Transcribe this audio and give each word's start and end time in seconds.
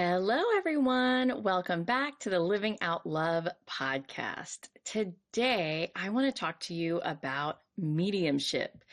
Hello, 0.00 0.40
everyone. 0.56 1.42
Welcome 1.42 1.82
back 1.82 2.20
to 2.20 2.30
the 2.30 2.38
Living 2.38 2.78
Out 2.80 3.04
Love 3.04 3.48
podcast. 3.68 4.68
Today, 4.84 5.90
I 5.96 6.10
want 6.10 6.32
to 6.32 6.40
talk 6.40 6.60
to 6.60 6.74
you 6.74 6.98
about 6.98 7.58
mediumship. 7.76 8.84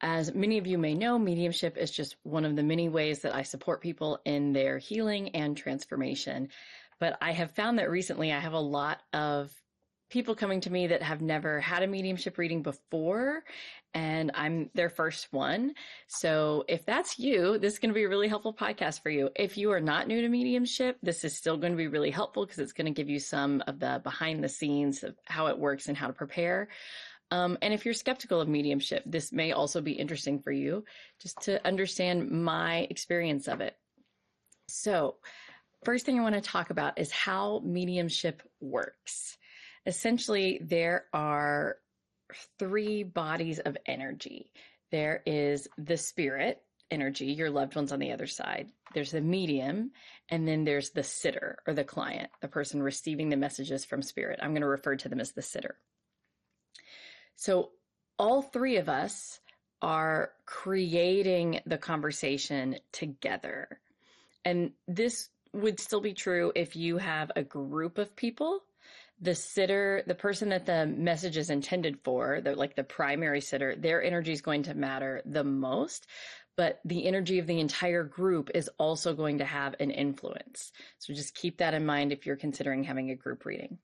As 0.00 0.32
many 0.32 0.58
of 0.58 0.66
you 0.68 0.78
may 0.78 0.94
know, 0.94 1.18
mediumship 1.18 1.76
is 1.76 1.90
just 1.90 2.14
one 2.22 2.44
of 2.44 2.54
the 2.54 2.62
many 2.62 2.88
ways 2.88 3.18
that 3.22 3.34
I 3.34 3.42
support 3.42 3.82
people 3.82 4.20
in 4.24 4.52
their 4.52 4.78
healing 4.78 5.30
and 5.30 5.56
transformation. 5.56 6.50
But 7.00 7.18
I 7.20 7.32
have 7.32 7.50
found 7.50 7.80
that 7.80 7.90
recently 7.90 8.32
I 8.32 8.38
have 8.38 8.52
a 8.52 8.60
lot 8.60 9.00
of 9.12 9.52
people 10.10 10.34
coming 10.34 10.60
to 10.62 10.70
me 10.70 10.86
that 10.86 11.02
have 11.02 11.20
never 11.20 11.60
had 11.60 11.82
a 11.82 11.86
mediumship 11.86 12.38
reading 12.38 12.62
before 12.62 13.44
and 13.94 14.30
I'm 14.34 14.70
their 14.74 14.90
first 14.90 15.32
one. 15.32 15.74
So 16.06 16.64
if 16.68 16.84
that's 16.84 17.18
you, 17.18 17.58
this 17.58 17.74
is 17.74 17.78
going 17.78 17.90
to 17.90 17.94
be 17.94 18.04
a 18.04 18.08
really 18.08 18.28
helpful 18.28 18.54
podcast 18.54 19.02
for 19.02 19.10
you. 19.10 19.30
If 19.34 19.56
you 19.56 19.72
are 19.72 19.80
not 19.80 20.06
new 20.06 20.20
to 20.20 20.28
mediumship, 20.28 20.98
this 21.02 21.24
is 21.24 21.36
still 21.36 21.56
going 21.56 21.72
to 21.72 21.76
be 21.76 21.88
really 21.88 22.10
helpful 22.10 22.44
because 22.44 22.58
it's 22.58 22.72
going 22.72 22.92
to 22.92 22.96
give 22.96 23.08
you 23.08 23.18
some 23.18 23.62
of 23.66 23.80
the 23.80 24.00
behind 24.02 24.42
the 24.42 24.48
scenes 24.48 25.02
of 25.04 25.16
how 25.24 25.46
it 25.48 25.58
works 25.58 25.88
and 25.88 25.96
how 25.96 26.06
to 26.06 26.12
prepare. 26.12 26.68
Um, 27.30 27.58
and 27.60 27.74
if 27.74 27.84
you're 27.84 27.94
skeptical 27.94 28.40
of 28.40 28.48
mediumship, 28.48 29.02
this 29.04 29.32
may 29.32 29.52
also 29.52 29.80
be 29.80 29.92
interesting 29.92 30.40
for 30.40 30.52
you 30.52 30.84
just 31.20 31.40
to 31.42 31.64
understand 31.66 32.30
my 32.30 32.86
experience 32.90 33.48
of 33.48 33.60
it. 33.60 33.76
So, 34.68 35.16
first 35.84 36.06
thing 36.06 36.18
I 36.18 36.22
want 36.22 36.34
to 36.34 36.40
talk 36.40 36.70
about 36.70 36.98
is 36.98 37.10
how 37.10 37.62
mediumship 37.64 38.42
works 38.60 39.36
essentially 39.88 40.60
there 40.62 41.06
are 41.14 41.78
three 42.58 43.02
bodies 43.02 43.58
of 43.58 43.76
energy. 43.86 44.52
There 44.92 45.22
is 45.26 45.66
the 45.78 45.96
spirit 45.96 46.62
energy, 46.90 47.26
your 47.26 47.50
loved 47.50 47.74
ones 47.74 47.90
on 47.90 47.98
the 47.98 48.12
other 48.12 48.26
side. 48.26 48.70
There's 48.94 49.10
the 49.10 49.20
medium, 49.20 49.90
and 50.28 50.46
then 50.46 50.64
there's 50.64 50.90
the 50.90 51.02
sitter 51.02 51.58
or 51.66 51.72
the 51.72 51.84
client, 51.84 52.30
the 52.40 52.48
person 52.48 52.82
receiving 52.82 53.30
the 53.30 53.36
messages 53.36 53.84
from 53.84 54.02
spirit. 54.02 54.38
I'm 54.42 54.52
going 54.52 54.62
to 54.62 54.68
refer 54.68 54.96
to 54.96 55.08
them 55.08 55.20
as 55.20 55.32
the 55.32 55.42
sitter. 55.42 55.78
So 57.36 57.70
all 58.18 58.42
three 58.42 58.76
of 58.76 58.88
us 58.88 59.40
are 59.80 60.32
creating 60.44 61.60
the 61.64 61.78
conversation 61.78 62.76
together. 62.92 63.80
And 64.44 64.72
this 64.86 65.28
would 65.54 65.80
still 65.80 66.00
be 66.00 66.14
true 66.14 66.52
if 66.54 66.76
you 66.76 66.98
have 66.98 67.30
a 67.36 67.42
group 67.42 67.96
of 67.96 68.14
people 68.16 68.60
the 69.20 69.34
sitter, 69.34 70.02
the 70.06 70.14
person 70.14 70.50
that 70.50 70.66
the 70.66 70.86
message 70.86 71.36
is 71.36 71.50
intended 71.50 71.98
for, 72.04 72.40
the 72.40 72.54
like 72.54 72.76
the 72.76 72.84
primary 72.84 73.40
sitter, 73.40 73.74
their 73.76 74.02
energy 74.02 74.32
is 74.32 74.40
going 74.40 74.64
to 74.64 74.74
matter 74.74 75.22
the 75.24 75.44
most, 75.44 76.06
but 76.56 76.80
the 76.84 77.06
energy 77.06 77.38
of 77.38 77.46
the 77.46 77.60
entire 77.60 78.04
group 78.04 78.50
is 78.54 78.70
also 78.78 79.14
going 79.14 79.38
to 79.38 79.44
have 79.44 79.74
an 79.80 79.90
influence. 79.90 80.72
So 80.98 81.14
just 81.14 81.34
keep 81.34 81.58
that 81.58 81.74
in 81.74 81.86
mind 81.86 82.12
if 82.12 82.26
you're 82.26 82.36
considering 82.36 82.84
having 82.84 83.10
a 83.10 83.16
group 83.16 83.44
reading. 83.44 83.78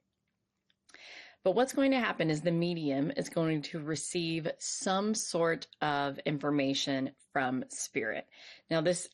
But 1.44 1.54
what's 1.54 1.74
going 1.74 1.90
to 1.90 2.00
happen 2.00 2.30
is 2.30 2.40
the 2.40 2.50
medium 2.50 3.12
is 3.16 3.28
going 3.28 3.62
to 3.62 3.78
receive 3.78 4.48
some 4.58 5.14
sort 5.14 5.66
of 5.82 6.18
information 6.20 7.10
from 7.32 7.64
spirit. 7.68 8.26
Now, 8.70 8.80
this 8.80 9.08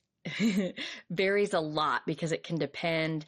varies 1.11 1.55
a 1.55 1.61
lot 1.61 2.03
because 2.07 2.31
it 2.31 2.45
can 2.45 2.57
depend 2.57 3.25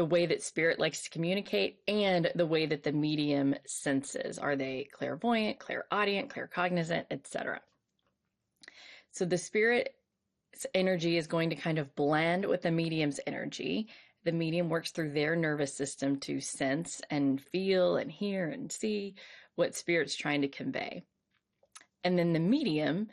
the 0.00 0.04
way 0.06 0.24
that 0.24 0.42
spirit 0.42 0.80
likes 0.80 1.02
to 1.02 1.10
communicate 1.10 1.80
and 1.86 2.32
the 2.34 2.46
way 2.46 2.64
that 2.64 2.84
the 2.84 2.90
medium 2.90 3.54
senses. 3.66 4.38
Are 4.38 4.56
they 4.56 4.88
clairvoyant, 4.90 5.58
clairaudient, 5.58 6.30
claircognizant, 6.30 7.04
etc.? 7.10 7.60
So 9.10 9.26
the 9.26 9.36
spirit's 9.36 9.90
energy 10.74 11.18
is 11.18 11.26
going 11.26 11.50
to 11.50 11.56
kind 11.56 11.78
of 11.78 11.94
blend 11.96 12.46
with 12.46 12.62
the 12.62 12.70
medium's 12.70 13.20
energy. 13.26 13.88
The 14.24 14.32
medium 14.32 14.70
works 14.70 14.90
through 14.90 15.12
their 15.12 15.36
nervous 15.36 15.74
system 15.74 16.16
to 16.20 16.40
sense 16.40 17.02
and 17.10 17.38
feel 17.38 17.98
and 17.98 18.10
hear 18.10 18.48
and 18.48 18.72
see 18.72 19.16
what 19.56 19.76
spirit's 19.76 20.16
trying 20.16 20.40
to 20.40 20.48
convey. 20.48 21.02
And 22.04 22.18
then 22.18 22.32
the 22.32 22.40
medium 22.40 23.10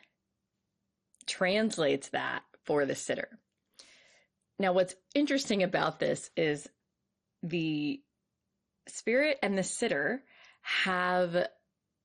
translates 1.26 2.08
that 2.12 2.44
for 2.64 2.86
the 2.86 2.96
sitter. 2.96 3.28
Now, 4.58 4.72
what's 4.72 4.96
interesting 5.14 5.64
about 5.64 6.00
this 6.00 6.32
is 6.38 6.70
the 7.50 8.02
spirit 8.88 9.38
and 9.42 9.58
the 9.58 9.64
sitter 9.64 10.24
have 10.62 11.48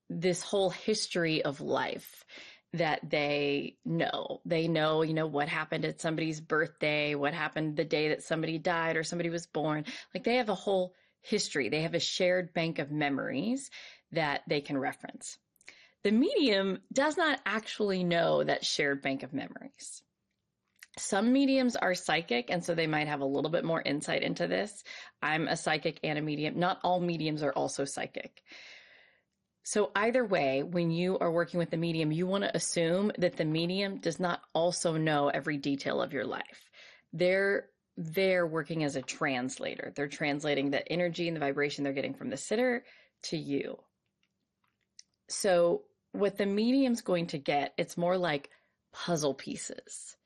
this 0.09 0.41
whole 0.41 0.69
history 0.69 1.41
of 1.43 1.61
life 1.61 2.25
that 2.73 3.07
they 3.07 3.77
know. 3.85 4.41
They 4.45 4.67
know, 4.67 5.03
you 5.03 5.13
know, 5.13 5.27
what 5.27 5.47
happened 5.47 5.85
at 5.85 6.01
somebody's 6.01 6.41
birthday, 6.41 7.15
what 7.15 7.33
happened 7.33 7.77
the 7.77 7.85
day 7.85 8.09
that 8.09 8.23
somebody 8.23 8.57
died 8.57 8.97
or 8.97 9.03
somebody 9.03 9.29
was 9.29 9.45
born. 9.45 9.85
Like 10.13 10.23
they 10.23 10.35
have 10.35 10.49
a 10.49 10.55
whole 10.55 10.95
history. 11.21 11.69
They 11.69 11.81
have 11.81 11.93
a 11.93 11.99
shared 11.99 12.53
bank 12.53 12.79
of 12.79 12.91
memories 12.91 13.69
that 14.11 14.41
they 14.47 14.61
can 14.61 14.77
reference. 14.77 15.37
The 16.03 16.11
medium 16.11 16.79
does 16.91 17.15
not 17.15 17.39
actually 17.45 18.03
know 18.03 18.43
that 18.43 18.65
shared 18.65 19.01
bank 19.01 19.23
of 19.23 19.33
memories. 19.33 20.01
Some 20.97 21.33
mediums 21.33 21.75
are 21.75 21.95
psychic, 21.95 22.51
and 22.51 22.63
so 22.63 22.75
they 22.75 22.85
might 22.85 23.07
have 23.07 23.21
a 23.21 23.25
little 23.25 23.49
bit 23.49 23.65
more 23.65 23.81
insight 23.81 24.21
into 24.21 24.47
this. 24.47 24.83
I'm 25.23 25.47
a 25.47 25.57
psychic 25.57 25.99
and 26.03 26.19
a 26.19 26.21
medium. 26.21 26.59
Not 26.59 26.79
all 26.83 26.99
mediums 26.99 27.41
are 27.41 27.53
also 27.53 27.83
psychic. 27.83 28.43
So, 29.63 29.91
either 29.95 30.23
way, 30.25 30.61
when 30.61 30.91
you 30.91 31.17
are 31.19 31.31
working 31.31 31.57
with 31.57 31.71
the 31.71 31.77
medium, 31.77 32.11
you 32.11 32.27
want 32.27 32.43
to 32.43 32.55
assume 32.55 33.11
that 33.17 33.37
the 33.37 33.45
medium 33.45 33.97
does 33.97 34.19
not 34.19 34.41
also 34.53 34.97
know 34.97 35.29
every 35.29 35.57
detail 35.57 36.01
of 36.01 36.13
your 36.13 36.25
life. 36.25 36.69
They're 37.11 37.69
they're 37.95 38.45
working 38.45 38.83
as 38.83 38.95
a 38.95 39.01
translator. 39.01 39.93
They're 39.95 40.07
translating 40.07 40.69
the 40.69 40.87
energy 40.91 41.27
and 41.27 41.35
the 41.35 41.39
vibration 41.39 41.83
they're 41.83 41.93
getting 41.93 42.15
from 42.15 42.29
the 42.29 42.37
sitter 42.37 42.83
to 43.23 43.37
you. 43.37 43.79
So, 45.27 45.83
what 46.11 46.37
the 46.37 46.45
medium's 46.45 47.01
going 47.01 47.27
to 47.27 47.39
get, 47.39 47.73
it's 47.77 47.97
more 47.97 48.17
like 48.17 48.49
puzzle 48.91 49.33
pieces 49.33 50.17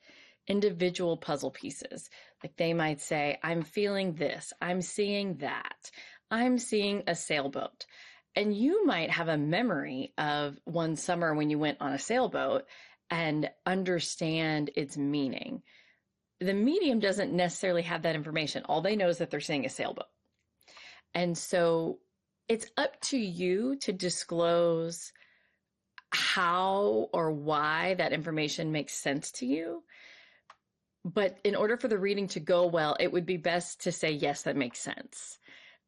individual 0.47 1.17
puzzle 1.17 1.51
pieces. 1.51 2.09
Like 2.43 2.55
they 2.57 2.73
might 2.73 3.01
say, 3.01 3.37
I'm 3.43 3.63
feeling 3.63 4.13
this, 4.13 4.53
I'm 4.61 4.81
seeing 4.81 5.37
that, 5.37 5.91
I'm 6.31 6.57
seeing 6.57 7.03
a 7.07 7.15
sailboat. 7.15 7.85
And 8.35 8.55
you 8.55 8.85
might 8.85 9.09
have 9.09 9.29
a 9.29 9.37
memory 9.37 10.13
of 10.17 10.57
one 10.65 10.95
summer 10.95 11.33
when 11.33 11.49
you 11.49 11.57
went 11.57 11.79
on 11.81 11.93
a 11.93 11.99
sailboat 11.99 12.65
and 13.09 13.49
understand 13.65 14.69
its 14.75 14.95
meaning. 14.97 15.63
The 16.39 16.53
medium 16.53 16.99
doesn't 16.99 17.33
necessarily 17.33 17.81
have 17.83 18.03
that 18.03 18.15
information. 18.15 18.63
All 18.65 18.81
they 18.81 18.95
know 18.95 19.09
is 19.09 19.17
that 19.17 19.31
they're 19.31 19.39
seeing 19.39 19.65
a 19.65 19.69
sailboat. 19.69 20.05
And 21.15 21.35
so 21.35 21.97
it's 22.47 22.67
up 22.77 22.99
to 23.01 23.17
you 23.17 23.77
to 23.77 23.91
disclose 23.91 25.11
how 26.11 27.09
or 27.11 27.31
why 27.31 27.95
that 27.95 28.13
information 28.13 28.71
makes 28.71 28.93
sense 28.93 29.31
to 29.31 29.45
you 29.45 29.83
but 31.13 31.38
in 31.45 31.56
order 31.56 31.78
for 31.78 31.88
the 31.88 31.97
reading 31.97 32.28
to 32.29 32.40
go 32.40 32.66
well, 32.66 32.97
it 33.00 33.12
would 33.12 33.25
be 33.25 33.38
best 33.38 33.81
to 33.81 33.91
say, 33.91 34.12
yes, 34.12 34.44
that 34.44 34.57
makes 34.57 34.79
sense. 34.79 35.40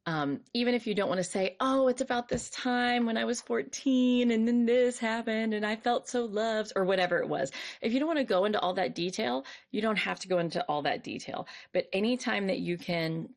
Um, 0.06 0.40
even 0.54 0.74
if 0.74 0.88
you 0.88 0.96
don't 0.96 1.10
want 1.10 1.20
to 1.20 1.26
say, 1.26 1.58
oh, 1.60 1.90
it's 1.90 2.02
about 2.02 2.30
this 2.30 2.50
time 2.50 3.06
when 3.06 3.18
I 3.18 3.26
was 3.26 3.42
14 3.42 4.32
and 4.32 4.48
then 4.48 4.66
this 4.66 4.98
happened 4.98 5.54
and 5.54 5.66
I 5.66 5.76
felt 5.76 6.08
so 6.08 6.24
loved 6.26 6.72
or 6.76 6.86
whatever 6.86 7.20
it 7.20 7.28
was. 7.28 7.52
If 7.82 7.92
you 7.92 8.00
don't 8.00 8.08
want 8.08 8.20
to 8.20 8.26
go 8.26 8.46
into 8.46 8.60
all 8.60 8.74
that 8.76 8.96
detail, 8.96 9.46
you 9.72 9.82
don't 9.82 9.98
have 9.98 10.20
to 10.22 10.30
go 10.30 10.40
into 10.40 10.64
all 10.64 10.84
that 10.84 11.04
detail. 11.04 11.48
But 11.74 11.90
anytime 11.92 12.48
that 12.48 12.60
you 12.60 12.78
can 12.78 13.30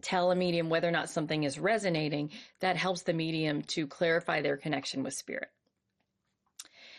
tell 0.00 0.30
a 0.30 0.36
medium 0.36 0.70
whether 0.70 0.88
or 0.88 0.92
not 0.92 1.10
something 1.10 1.42
is 1.42 1.58
resonating, 1.58 2.30
that 2.60 2.76
helps 2.76 3.02
the 3.02 3.12
medium 3.12 3.62
to 3.62 3.86
clarify 3.86 4.42
their 4.42 4.56
connection 4.56 5.02
with 5.02 5.14
spirit. 5.14 5.48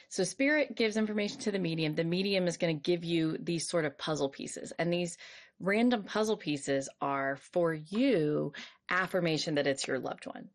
So 0.09 0.23
spirit 0.23 0.75
gives 0.75 0.97
information 0.97 1.39
to 1.41 1.51
the 1.51 1.59
medium. 1.59 1.95
The 1.95 2.03
medium 2.03 2.47
is 2.47 2.57
going 2.57 2.75
to 2.75 2.81
give 2.81 3.03
you 3.03 3.37
these 3.39 3.67
sort 3.67 3.85
of 3.85 3.97
puzzle 3.97 4.29
pieces. 4.29 4.71
And 4.79 4.91
these 4.91 5.17
random 5.59 6.03
puzzle 6.03 6.37
pieces 6.37 6.87
are 7.01 7.37
for 7.51 7.73
you 7.73 8.53
affirmation 8.89 9.55
that 9.55 9.67
it's 9.67 9.87
your 9.87 9.99
loved 9.99 10.25
one. 10.25 10.49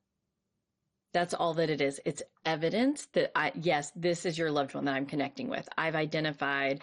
That's 1.12 1.34
all 1.34 1.52
that 1.54 1.68
it 1.68 1.82
is. 1.82 2.00
It's 2.06 2.22
evidence 2.46 3.06
that 3.12 3.32
I, 3.36 3.52
yes, 3.54 3.92
this 3.94 4.24
is 4.24 4.38
your 4.38 4.50
loved 4.50 4.74
one 4.74 4.86
that 4.86 4.94
I'm 4.94 5.06
connecting 5.06 5.48
with. 5.48 5.68
I've 5.76 5.96
identified 5.96 6.80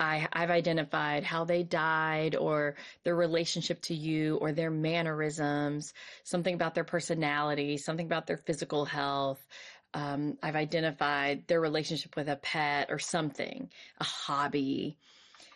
I, 0.00 0.26
have 0.32 0.50
identified 0.50 1.24
how 1.24 1.44
they 1.44 1.62
died 1.62 2.34
or 2.34 2.74
their 3.04 3.14
relationship 3.14 3.82
to 3.82 3.94
you 3.94 4.36
or 4.36 4.50
their 4.50 4.70
mannerisms, 4.70 5.92
something 6.24 6.54
about 6.54 6.74
their 6.74 6.84
personality, 6.84 7.76
something 7.76 8.06
about 8.06 8.26
their 8.26 8.38
physical 8.38 8.86
health, 8.86 9.46
um, 9.94 10.38
I've 10.42 10.56
identified 10.56 11.46
their 11.46 11.60
relationship 11.60 12.16
with 12.16 12.28
a 12.28 12.36
pet 12.36 12.88
or 12.90 12.98
something, 12.98 13.70
a 13.98 14.04
hobby. 14.04 14.98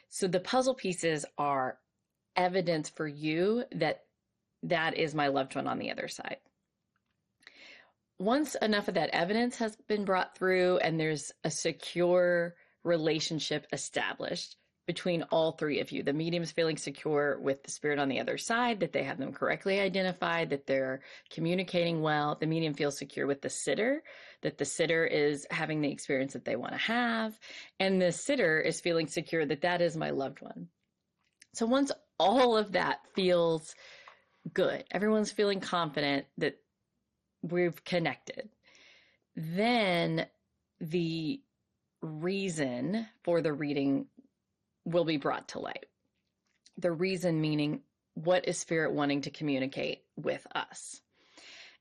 So 0.08 0.26
the 0.26 0.40
puzzle 0.40 0.74
pieces 0.74 1.24
are 1.38 1.78
evidence 2.36 2.88
for 2.88 3.06
you 3.06 3.64
that 3.72 4.02
that 4.64 4.96
is 4.96 5.14
my 5.14 5.28
loved 5.28 5.54
one 5.54 5.66
on 5.66 5.78
the 5.78 5.90
other 5.90 6.08
side. 6.08 6.38
Once 8.18 8.54
enough 8.56 8.88
of 8.88 8.94
that 8.94 9.10
evidence 9.10 9.56
has 9.58 9.76
been 9.88 10.04
brought 10.04 10.36
through 10.36 10.78
and 10.78 10.98
there's 10.98 11.32
a 11.42 11.50
secure 11.50 12.54
relationship 12.82 13.66
established, 13.72 14.56
between 14.86 15.22
all 15.24 15.52
three 15.52 15.80
of 15.80 15.90
you. 15.92 16.02
The 16.02 16.12
medium's 16.12 16.52
feeling 16.52 16.76
secure 16.76 17.38
with 17.40 17.62
the 17.62 17.70
spirit 17.70 17.98
on 17.98 18.08
the 18.08 18.20
other 18.20 18.36
side, 18.36 18.80
that 18.80 18.92
they 18.92 19.04
have 19.04 19.18
them 19.18 19.32
correctly 19.32 19.80
identified, 19.80 20.50
that 20.50 20.66
they're 20.66 21.00
communicating 21.30 22.02
well. 22.02 22.36
The 22.38 22.46
medium 22.46 22.74
feels 22.74 22.98
secure 22.98 23.26
with 23.26 23.40
the 23.40 23.50
sitter, 23.50 24.02
that 24.42 24.58
the 24.58 24.64
sitter 24.64 25.06
is 25.06 25.46
having 25.50 25.80
the 25.80 25.90
experience 25.90 26.34
that 26.34 26.44
they 26.44 26.56
want 26.56 26.72
to 26.72 26.78
have. 26.78 27.38
And 27.80 28.00
the 28.00 28.12
sitter 28.12 28.60
is 28.60 28.80
feeling 28.80 29.06
secure 29.06 29.46
that 29.46 29.62
that 29.62 29.80
is 29.80 29.96
my 29.96 30.10
loved 30.10 30.42
one. 30.42 30.68
So 31.54 31.66
once 31.66 31.90
all 32.18 32.56
of 32.56 32.72
that 32.72 33.00
feels 33.14 33.74
good, 34.52 34.84
everyone's 34.90 35.30
feeling 35.30 35.60
confident 35.60 36.26
that 36.38 36.58
we've 37.42 37.82
connected, 37.84 38.50
then 39.36 40.26
the 40.80 41.40
reason 42.02 43.06
for 43.22 43.40
the 43.40 43.52
reading 43.52 44.06
will 44.84 45.04
be 45.04 45.16
brought 45.16 45.48
to 45.48 45.58
light. 45.58 45.86
The 46.78 46.92
reason 46.92 47.40
meaning 47.40 47.80
what 48.14 48.46
is 48.46 48.58
spirit 48.58 48.92
wanting 48.92 49.22
to 49.22 49.30
communicate 49.30 50.02
with 50.16 50.46
us? 50.54 51.00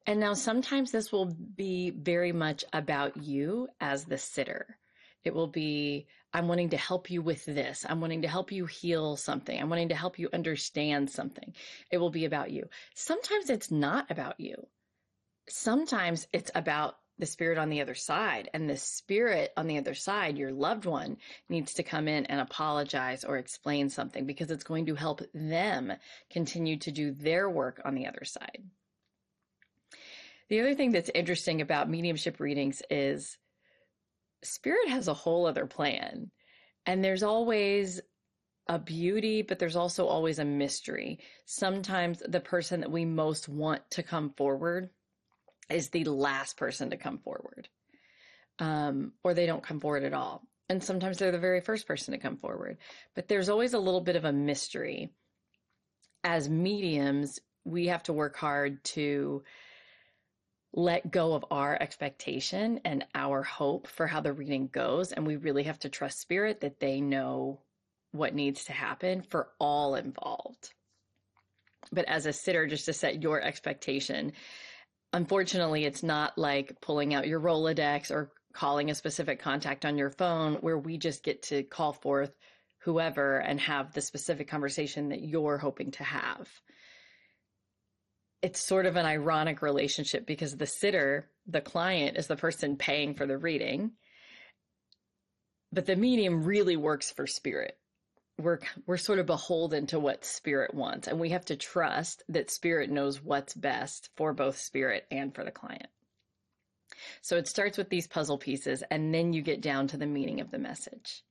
And 0.06 0.20
now 0.20 0.34
sometimes 0.34 0.92
this 0.92 1.12
will 1.12 1.26
be 1.26 1.92
very 1.92 2.32
much 2.32 2.66
about 2.74 3.18
you 3.24 3.70
as 3.80 4.06
the 4.06 4.18
sitter. 4.18 4.78
It 5.24 5.34
will 5.34 5.48
be, 5.48 6.08
I'm 6.34 6.50
wanting 6.50 6.72
to 6.72 6.78
help 6.78 7.10
you 7.10 7.22
with 7.22 7.46
this. 7.46 7.86
I'm 7.88 8.02
wanting 8.02 8.24
to 8.24 8.28
help 8.28 8.52
you 8.52 8.66
heal 8.66 9.16
something. 9.16 9.58
I'm 9.58 9.70
wanting 9.70 9.90
to 9.90 9.96
help 9.96 10.20
you 10.20 10.30
understand 10.34 11.10
something. 11.10 11.54
It 11.90 12.00
will 12.00 12.10
be 12.10 12.26
about 12.26 12.52
you. 12.52 12.68
Sometimes 12.94 13.50
it's 13.50 13.72
not 13.72 14.12
about 14.12 14.40
you. 14.40 14.68
Sometimes 15.48 16.28
it's 16.34 16.52
about 16.54 16.98
the 17.20 17.26
spirit 17.26 17.58
on 17.58 17.70
the 17.70 17.82
other 17.82 17.96
side. 17.96 18.50
And 18.54 18.70
the 18.70 18.78
spirit 18.78 19.52
on 19.56 19.68
the 19.68 19.78
other 19.78 19.94
side, 19.94 20.38
your 20.38 20.52
loved 20.52 20.86
one, 20.86 21.18
needs 21.50 21.74
to 21.76 21.84
come 21.84 22.08
in 22.08 22.26
and 22.26 22.42
apologize 22.42 23.24
or 23.24 23.38
explain 23.38 23.90
something 23.90 24.26
because 24.26 24.52
it's 24.52 24.64
going 24.64 24.88
to 24.88 24.96
help 24.96 25.22
them 25.34 25.94
continue 26.32 26.78
to 26.78 26.92
do 26.92 27.12
their 27.12 27.50
work 27.50 27.82
on 27.86 27.96
the 27.96 28.08
other 28.08 28.26
side. 28.26 28.64
The 30.50 30.60
other 30.60 30.76
thing 30.76 30.92
that's 30.92 31.12
interesting 31.14 31.62
about 31.62 31.90
mediumship 31.90 32.40
readings 32.40 32.82
is 32.90 33.38
spirit 34.44 34.90
has 34.90 35.08
a 35.08 35.14
whole 35.14 35.46
other 35.46 35.66
plan. 35.66 36.32
And 36.86 37.04
there's 37.04 37.24
always 37.24 38.02
a 38.68 38.80
beauty, 38.80 39.42
but 39.42 39.60
there's 39.60 39.76
also 39.76 40.06
always 40.06 40.40
a 40.40 40.46
mystery. 40.46 41.20
Sometimes 41.46 42.22
the 42.26 42.40
person 42.40 42.82
that 42.82 42.92
we 42.92 43.06
most 43.06 43.48
want 43.48 43.82
to 43.92 44.04
come 44.04 44.34
forward 44.38 44.90
is 45.70 45.90
the 45.90 46.04
last 46.06 46.58
person 46.58 46.90
to 46.90 46.98
come 46.98 47.20
forward, 47.20 47.70
um, 48.60 49.14
or 49.24 49.34
they 49.34 49.46
don't 49.46 49.64
come 49.64 49.80
forward 49.80 50.04
at 50.04 50.14
all. 50.14 50.44
And 50.70 50.84
sometimes 50.84 51.18
they're 51.18 51.32
the 51.32 51.40
very 51.40 51.62
first 51.62 51.88
person 51.88 52.14
to 52.14 52.18
come 52.18 52.38
forward. 52.38 52.78
But 53.16 53.28
there's 53.28 53.50
always 53.50 53.74
a 53.74 53.80
little 53.80 54.02
bit 54.02 54.16
of 54.16 54.26
a 54.26 54.32
mystery. 54.34 55.12
As 56.24 56.50
mediums, 56.50 57.40
we 57.66 57.88
have 57.88 58.04
to 58.04 58.14
work 58.14 58.36
hard 58.38 58.84
to 58.86 59.44
let 60.74 61.12
go 61.12 61.34
of 61.34 61.46
our 61.52 61.78
expectation 61.80 62.80
and 62.84 63.06
our 63.14 63.44
hope 63.44 63.88
for 63.88 64.08
how 64.08 64.22
the 64.22 64.34
reading 64.34 64.68
goes. 64.72 65.12
And 65.12 65.28
we 65.28 65.36
really 65.36 65.64
have 65.64 65.80
to 65.80 65.90
trust 65.90 66.20
spirit 66.20 66.62
that 66.62 66.80
they 66.80 67.02
know 67.02 67.62
what 68.12 68.34
needs 68.34 68.66
to 68.66 68.74
happen 68.74 69.22
for 69.22 69.50
all 69.60 69.96
involved. 69.96 70.74
But 71.92 72.06
as 72.06 72.26
a 72.26 72.34
sitter, 72.34 72.66
just 72.66 72.86
to 72.86 72.94
set 72.94 73.22
your 73.22 73.42
expectation, 73.42 74.34
unfortunately, 75.14 75.86
it's 75.86 76.04
not 76.04 76.38
like 76.38 76.82
pulling 76.82 77.14
out 77.14 77.28
your 77.28 77.40
Rolodex 77.40 78.12
or 78.12 78.32
calling 78.54 78.90
a 78.90 78.96
specific 78.96 79.40
contact 79.40 79.86
on 79.86 79.98
your 79.98 80.10
phone 80.10 80.56
where 80.56 80.78
we 80.78 80.98
just 80.98 81.24
get 81.24 81.44
to 81.44 81.64
call 81.64 81.94
forth 81.94 82.32
whoever 82.80 83.38
and 83.38 83.60
have 83.62 83.94
the 83.94 84.02
specific 84.02 84.48
conversation 84.48 85.10
that 85.10 85.22
you're 85.22 85.58
hoping 85.58 85.92
to 85.92 86.04
have. 86.04 86.50
It's 88.42 88.60
sort 88.60 88.86
of 88.86 88.98
an 88.98 89.06
ironic 89.06 89.62
relationship 89.62 90.28
because 90.28 90.58
the 90.58 90.66
sitter, 90.66 91.30
the 91.48 91.62
client, 91.62 92.18
is 92.18 92.28
the 92.28 92.36
person 92.36 92.76
paying 92.76 93.16
for 93.16 93.26
the 93.26 93.38
reading, 93.38 93.92
but 95.72 95.86
the 95.86 95.96
medium 95.96 96.44
really 96.44 96.76
works 96.76 97.12
for 97.12 97.26
spirit 97.26 97.78
we're 98.40 98.60
we're 98.86 98.98
sort 98.98 99.20
of 99.20 99.26
beholden 99.26 99.88
to 99.88 100.00
what 100.00 100.26
spirit 100.26 100.74
wants 100.74 101.08
and 101.08 101.20
we 101.20 101.30
have 101.30 101.46
to 101.46 101.56
trust 101.56 102.24
that 102.30 102.50
spirit 102.50 102.90
knows 102.90 103.22
what's 103.22 103.54
best 103.54 104.10
for 104.16 104.34
both 104.34 104.58
spirit 104.58 105.06
and 105.12 105.34
for 105.36 105.44
the 105.44 105.52
client. 105.52 105.88
So 107.22 107.38
it 107.38 107.48
starts 107.48 107.78
with 107.78 107.90
these 107.90 108.08
puzzle 108.08 108.38
pieces 108.38 108.84
and 108.90 109.14
then 109.14 109.34
you 109.34 109.42
get 109.42 109.62
down 109.62 109.88
to 109.88 109.98
the 109.98 110.08
meaning 110.08 110.42
of 110.42 110.52
the 110.52 110.58
message. 110.58 111.24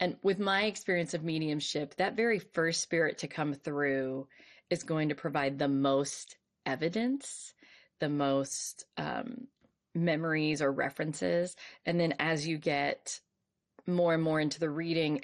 And 0.00 0.16
with 0.22 0.38
my 0.38 0.64
experience 0.64 1.14
of 1.14 1.24
mediumship 1.24 1.96
that 1.96 2.16
very 2.16 2.38
first 2.38 2.82
spirit 2.82 3.18
to 3.18 3.28
come 3.28 3.54
through 3.54 4.28
is 4.70 4.82
going 4.82 5.08
to 5.08 5.14
provide 5.14 5.58
the 5.58 5.68
most 5.68 6.36
evidence 6.66 7.54
the 8.00 8.08
most 8.08 8.84
um, 8.96 9.48
memories 9.94 10.60
or 10.60 10.70
references 10.70 11.56
and 11.86 11.98
then 11.98 12.14
as 12.18 12.46
you 12.46 12.58
get 12.58 13.20
more 13.86 14.12
and 14.12 14.22
more 14.22 14.38
into 14.38 14.60
the 14.60 14.68
reading 14.68 15.22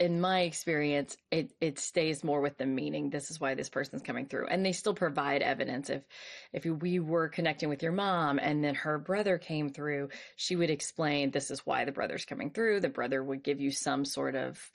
in 0.00 0.20
my 0.20 0.40
experience, 0.40 1.16
it 1.30 1.52
it 1.60 1.78
stays 1.78 2.22
more 2.22 2.40
with 2.40 2.56
the 2.56 2.66
meaning. 2.66 3.10
This 3.10 3.30
is 3.30 3.40
why 3.40 3.54
this 3.54 3.68
person's 3.68 4.02
coming 4.02 4.26
through, 4.26 4.46
and 4.46 4.64
they 4.64 4.72
still 4.72 4.94
provide 4.94 5.42
evidence. 5.42 5.90
If 5.90 6.02
if 6.52 6.64
we 6.64 7.00
were 7.00 7.28
connecting 7.28 7.68
with 7.68 7.82
your 7.82 7.92
mom, 7.92 8.38
and 8.38 8.62
then 8.62 8.76
her 8.76 8.98
brother 8.98 9.38
came 9.38 9.70
through, 9.70 10.10
she 10.36 10.54
would 10.56 10.70
explain 10.70 11.30
this 11.30 11.50
is 11.50 11.66
why 11.66 11.84
the 11.84 11.92
brother's 11.92 12.24
coming 12.24 12.50
through. 12.50 12.80
The 12.80 12.88
brother 12.88 13.22
would 13.24 13.42
give 13.42 13.60
you 13.60 13.72
some 13.72 14.04
sort 14.04 14.36
of 14.36 14.70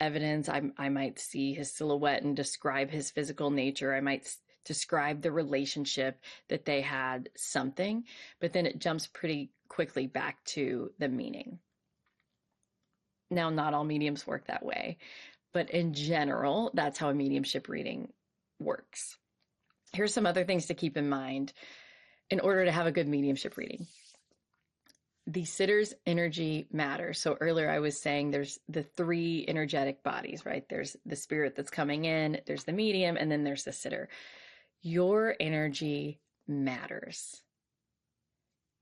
evidence. 0.00 0.48
I 0.48 0.62
I 0.78 0.88
might 0.90 1.18
see 1.18 1.54
his 1.54 1.72
silhouette 1.72 2.22
and 2.22 2.36
describe 2.36 2.90
his 2.90 3.10
physical 3.10 3.50
nature. 3.50 3.94
I 3.94 4.00
might 4.00 4.32
describe 4.64 5.22
the 5.22 5.32
relationship 5.32 6.20
that 6.48 6.66
they 6.66 6.82
had, 6.82 7.30
something, 7.36 8.04
but 8.38 8.52
then 8.52 8.66
it 8.66 8.78
jumps 8.78 9.06
pretty 9.08 9.50
quickly 9.68 10.06
back 10.06 10.44
to 10.44 10.92
the 10.98 11.08
meaning. 11.08 11.58
Now, 13.30 13.50
not 13.50 13.74
all 13.74 13.84
mediums 13.84 14.26
work 14.26 14.46
that 14.46 14.64
way, 14.64 14.98
but 15.52 15.70
in 15.70 15.94
general, 15.94 16.70
that's 16.74 16.98
how 16.98 17.10
a 17.10 17.14
mediumship 17.14 17.68
reading 17.68 18.08
works. 18.58 19.18
Here's 19.92 20.14
some 20.14 20.26
other 20.26 20.44
things 20.44 20.66
to 20.66 20.74
keep 20.74 20.96
in 20.96 21.08
mind 21.08 21.52
in 22.30 22.40
order 22.40 22.64
to 22.64 22.72
have 22.72 22.86
a 22.86 22.92
good 22.92 23.08
mediumship 23.08 23.56
reading. 23.56 23.86
The 25.26 25.44
sitter's 25.44 25.92
energy 26.06 26.66
matters. 26.72 27.18
So 27.18 27.36
earlier 27.40 27.70
I 27.70 27.80
was 27.80 28.00
saying 28.00 28.30
there's 28.30 28.58
the 28.68 28.82
three 28.82 29.44
energetic 29.46 30.02
bodies, 30.02 30.46
right? 30.46 30.66
There's 30.68 30.96
the 31.04 31.16
spirit 31.16 31.54
that's 31.54 31.70
coming 31.70 32.06
in, 32.06 32.40
there's 32.46 32.64
the 32.64 32.72
medium, 32.72 33.16
and 33.18 33.30
then 33.30 33.44
there's 33.44 33.64
the 33.64 33.72
sitter. 33.72 34.08
Your 34.80 35.34
energy 35.38 36.20
matters 36.46 37.42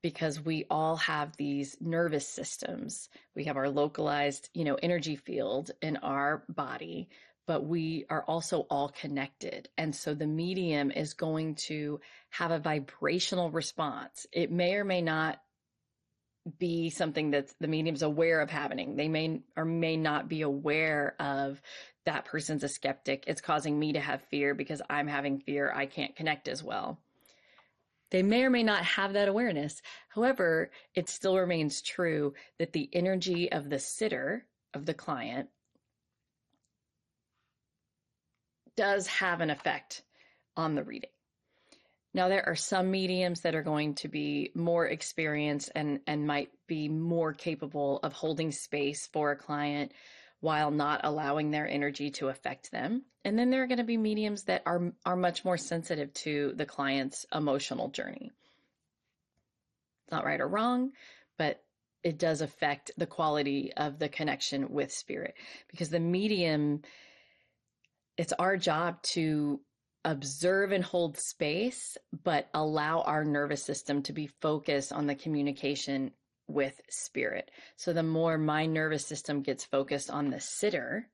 because 0.07 0.39
we 0.39 0.65
all 0.69 0.95
have 0.95 1.35
these 1.35 1.75
nervous 1.81 2.25
systems. 2.25 3.09
We 3.35 3.43
have 3.43 3.57
our 3.57 3.69
localized, 3.69 4.47
you 4.53 4.63
know, 4.63 4.75
energy 4.75 5.17
field 5.17 5.71
in 5.81 5.97
our 5.97 6.45
body, 6.47 7.09
but 7.45 7.65
we 7.65 8.05
are 8.09 8.23
also 8.23 8.61
all 8.69 8.87
connected. 8.87 9.67
And 9.77 9.93
so 9.93 10.13
the 10.13 10.25
medium 10.25 10.91
is 10.91 11.13
going 11.13 11.55
to 11.67 11.99
have 12.29 12.51
a 12.51 12.59
vibrational 12.59 13.51
response. 13.51 14.25
It 14.31 14.49
may 14.49 14.75
or 14.75 14.85
may 14.85 15.01
not 15.01 15.41
be 16.57 16.89
something 16.89 17.31
that 17.31 17.49
the 17.59 17.67
medium's 17.67 18.01
aware 18.01 18.39
of 18.39 18.49
happening. 18.49 18.95
They 18.95 19.09
may 19.09 19.41
or 19.57 19.65
may 19.65 19.97
not 19.97 20.29
be 20.29 20.41
aware 20.41 21.17
of 21.19 21.61
that 22.05 22.23
person's 22.23 22.63
a 22.63 22.69
skeptic. 22.69 23.25
It's 23.27 23.41
causing 23.41 23.77
me 23.77 23.91
to 23.91 23.99
have 23.99 24.21
fear 24.31 24.55
because 24.55 24.81
I'm 24.89 25.07
having 25.07 25.39
fear. 25.41 25.69
I 25.69 25.85
can't 25.85 26.15
connect 26.15 26.47
as 26.47 26.63
well. 26.63 26.97
They 28.09 28.23
may 28.23 28.43
or 28.43 28.49
may 28.49 28.63
not 28.63 28.83
have 28.83 29.13
that 29.13 29.27
awareness. 29.27 29.81
However, 30.09 30.71
it 30.95 31.09
still 31.09 31.37
remains 31.37 31.81
true 31.81 32.33
that 32.57 32.73
the 32.73 32.89
energy 32.93 33.51
of 33.51 33.69
the 33.69 33.79
sitter, 33.79 34.45
of 34.73 34.85
the 34.85 34.93
client, 34.93 35.49
does 38.75 39.07
have 39.07 39.41
an 39.41 39.49
effect 39.49 40.03
on 40.55 40.75
the 40.75 40.83
reading. 40.83 41.09
Now, 42.13 42.29
there 42.29 42.47
are 42.47 42.55
some 42.55 42.89
mediums 42.89 43.41
that 43.41 43.53
are 43.53 43.61
going 43.61 43.95
to 43.95 44.07
be 44.07 44.51
more 44.55 44.87
experienced 44.87 45.71
and, 45.75 45.99
and 46.07 46.25
might 46.25 46.49
be 46.65 46.87
more 46.87 47.33
capable 47.33 47.99
of 48.01 48.13
holding 48.13 48.51
space 48.51 49.07
for 49.07 49.31
a 49.31 49.35
client 49.35 49.91
while 50.39 50.71
not 50.71 51.01
allowing 51.03 51.51
their 51.51 51.67
energy 51.67 52.11
to 52.11 52.27
affect 52.29 52.71
them. 52.71 53.03
And 53.25 53.37
then 53.37 53.49
there 53.49 53.63
are 53.63 53.67
going 53.67 53.79
to 53.79 53.83
be 53.83 53.97
mediums 53.97 54.43
that 54.43 54.63
are 54.65 54.93
are 55.05 55.15
much 55.15 55.43
more 55.43 55.57
sensitive 55.57 56.13
to 56.13 56.53
the 56.55 56.65
client's 56.65 57.25
emotional 57.33 57.89
journey. 57.89 58.31
It's 60.03 60.11
not 60.11 60.25
right 60.25 60.39
or 60.39 60.47
wrong, 60.47 60.91
but 61.37 61.61
it 62.03 62.17
does 62.17 62.41
affect 62.41 62.91
the 62.97 63.07
quality 63.07 63.73
of 63.75 63.99
the 63.99 64.09
connection 64.09 64.71
with 64.71 64.93
spirit 64.93 65.33
because 65.69 65.89
the 65.89 65.99
medium 65.99 66.81
it's 68.15 68.33
our 68.33 68.57
job 68.57 69.01
to 69.03 69.59
observe 70.05 70.71
and 70.71 70.83
hold 70.83 71.17
space 71.17 71.97
but 72.23 72.47
allow 72.53 73.01
our 73.01 73.25
nervous 73.25 73.63
system 73.63 74.01
to 74.03 74.13
be 74.13 74.27
focused 74.41 74.93
on 74.93 75.07
the 75.07 75.15
communication 75.15 76.11
with 76.47 76.79
spirit. 76.89 77.51
So 77.75 77.93
the 77.93 78.03
more 78.03 78.37
my 78.37 78.65
nervous 78.65 79.05
system 79.05 79.41
gets 79.41 79.65
focused 79.65 80.09
on 80.09 80.29
the 80.29 80.39
sitter, 80.39 81.09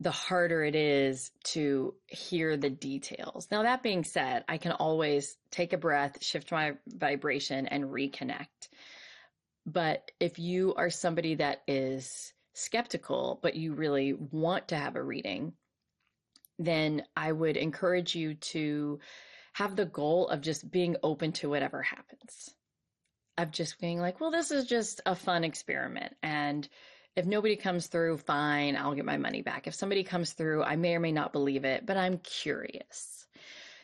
the 0.00 0.10
harder 0.10 0.62
it 0.62 0.76
is 0.76 1.30
to 1.42 1.94
hear 2.06 2.56
the 2.56 2.70
details. 2.70 3.48
Now, 3.50 3.62
that 3.62 3.82
being 3.82 4.04
said, 4.04 4.44
I 4.48 4.58
can 4.58 4.72
always 4.72 5.36
take 5.50 5.72
a 5.72 5.78
breath, 5.78 6.22
shift 6.22 6.52
my 6.52 6.74
vibration, 6.86 7.66
and 7.66 7.84
reconnect. 7.84 8.68
But 9.66 10.10
if 10.20 10.38
you 10.38 10.74
are 10.76 10.90
somebody 10.90 11.34
that 11.36 11.62
is 11.66 12.32
skeptical, 12.54 13.40
but 13.42 13.56
you 13.56 13.74
really 13.74 14.12
want 14.12 14.68
to 14.68 14.76
have 14.76 14.96
a 14.96 15.02
reading, 15.02 15.52
then 16.58 17.02
I 17.16 17.32
would 17.32 17.56
encourage 17.56 18.14
you 18.14 18.34
to 18.34 19.00
have 19.54 19.74
the 19.74 19.84
goal 19.84 20.28
of 20.28 20.40
just 20.40 20.70
being 20.70 20.96
open 21.02 21.32
to 21.32 21.48
whatever 21.48 21.82
happens. 21.82 22.54
Of 23.38 23.52
just 23.52 23.80
being 23.80 24.00
like, 24.00 24.20
well, 24.20 24.32
this 24.32 24.50
is 24.50 24.66
just 24.66 25.00
a 25.06 25.14
fun 25.14 25.44
experiment. 25.44 26.14
And 26.24 26.68
if 27.14 27.24
nobody 27.24 27.54
comes 27.54 27.86
through, 27.86 28.18
fine, 28.18 28.74
I'll 28.74 28.94
get 28.94 29.04
my 29.04 29.16
money 29.16 29.42
back. 29.42 29.68
If 29.68 29.76
somebody 29.76 30.02
comes 30.02 30.32
through, 30.32 30.64
I 30.64 30.74
may 30.74 30.96
or 30.96 31.00
may 31.00 31.12
not 31.12 31.32
believe 31.32 31.64
it, 31.64 31.86
but 31.86 31.96
I'm 31.96 32.18
curious. 32.18 33.26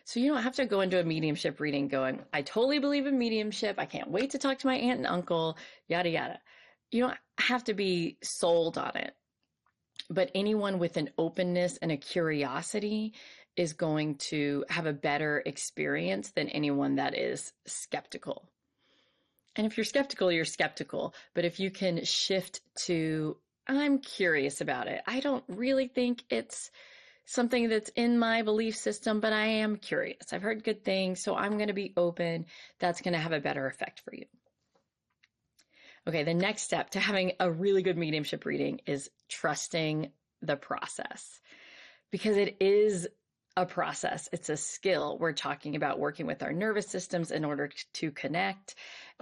So 0.05 0.19
you 0.19 0.33
don't 0.33 0.43
have 0.43 0.57
to 0.57 0.67
go 0.67 0.81
into 0.81 1.01
a 1.01 1.05
mediumship 1.05 1.61
reading 1.61 1.87
going, 1.87 2.21
I 2.33 2.43
totally 2.43 2.81
believe 2.81 3.07
in 3.07 3.17
mediumship. 3.17 3.77
I 3.79 3.87
can't 3.87 4.11
wait 4.11 4.31
to 4.31 4.39
talk 4.39 4.59
to 4.59 4.67
my 4.67 4.75
aunt 4.75 4.99
and 4.99 5.07
uncle, 5.07 5.57
yada, 5.87 6.11
yada. 6.11 6.41
You 6.91 7.05
don't 7.05 7.19
have 7.39 7.63
to 7.65 7.75
be 7.75 8.19
sold 8.23 8.77
on 8.77 8.97
it. 8.97 9.15
But 10.11 10.33
anyone 10.35 10.81
with 10.81 10.97
an 10.97 11.11
openness 11.17 11.79
and 11.79 11.93
a 11.93 11.97
curiosity 11.97 13.15
is 13.57 13.73
going 13.73 14.17
to 14.17 14.65
have 14.69 14.87
a 14.87 14.93
better 14.93 15.43
experience 15.47 16.33
than 16.33 16.49
anyone 16.49 16.97
that 16.97 17.17
is 17.17 17.53
skeptical. 17.67 18.51
And 19.57 19.67
if 19.67 19.77
you're 19.77 19.85
skeptical, 19.85 20.33
you're 20.33 20.45
skeptical. 20.45 21.15
But 21.35 21.45
if 21.45 21.61
you 21.61 21.71
can 21.71 22.05
shift 22.05 22.61
to, 22.87 23.37
I'm 23.69 23.99
curious 23.99 24.61
about 24.61 24.89
it, 24.89 25.03
I 25.07 25.21
don't 25.21 25.45
really 25.49 25.89
think 25.89 26.25
it's 26.29 26.71
something 27.27 27.69
that's 27.69 27.91
in 27.91 28.19
my 28.19 28.43
belief 28.43 28.77
system, 28.77 29.21
but 29.21 29.33
I 29.33 29.47
am 29.47 29.77
curious. 29.77 30.33
I've 30.33 30.43
heard 30.43 30.65
good 30.65 30.85
things, 30.85 31.23
so 31.23 31.35
I'm 31.35 31.57
going 31.57 31.69
to 31.69 31.75
be 31.75 31.95
open. 31.97 32.47
That's 32.81 33.01
going 33.01 33.15
to 33.15 33.21
have 33.21 33.33
a 33.33 33.41
better 33.41 33.67
effect 33.67 34.01
for 34.01 34.15
you. 34.15 34.27
Okay, 36.07 36.23
the 36.23 36.35
next 36.35 36.63
step 36.63 36.91
to 36.91 37.01
having 37.01 37.33
a 37.41 37.51
really 37.51 37.83
good 37.83 37.97
mediumship 37.97 38.45
reading 38.45 38.81
is 38.87 39.11
trusting 39.29 40.11
the 40.43 40.57
process 40.57 41.41
because 42.11 42.37
it 42.37 42.59
is 42.61 43.09
a 43.57 43.65
process, 43.65 44.29
it's 44.33 44.49
a 44.49 44.57
skill. 44.57 45.17
We're 45.19 45.33
talking 45.33 45.77
about 45.77 45.99
working 45.99 46.27
with 46.27 46.43
our 46.43 46.53
nervous 46.53 46.89
systems 46.89 47.31
in 47.31 47.45
order 47.45 47.71
to 47.95 48.11
connect. 48.11 48.75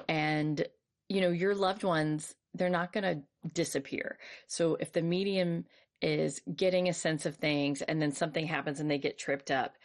And, 0.09 0.67
you 1.09 1.21
know, 1.21 1.31
your 1.31 1.55
loved 1.55 1.85
ones, 1.85 2.35
they're 2.55 2.71
not 2.71 2.93
going 2.93 3.05
to 3.05 3.49
disappear. 3.53 4.19
So 4.47 4.77
if 4.81 4.93
the 4.93 5.03
medium 5.03 5.67
is 6.01 6.41
getting 6.57 6.89
a 6.89 6.95
sense 6.95 7.27
of 7.27 7.37
things 7.37 7.83
and 7.83 8.01
then 8.01 8.13
something 8.13 8.47
happens 8.47 8.81
and 8.81 8.91
they 8.91 8.99
get 8.99 9.19
tripped 9.19 9.51
up, 9.51 9.77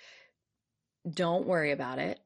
don't 1.10 1.46
worry 1.46 1.72
about 1.72 2.00
it. 2.00 2.20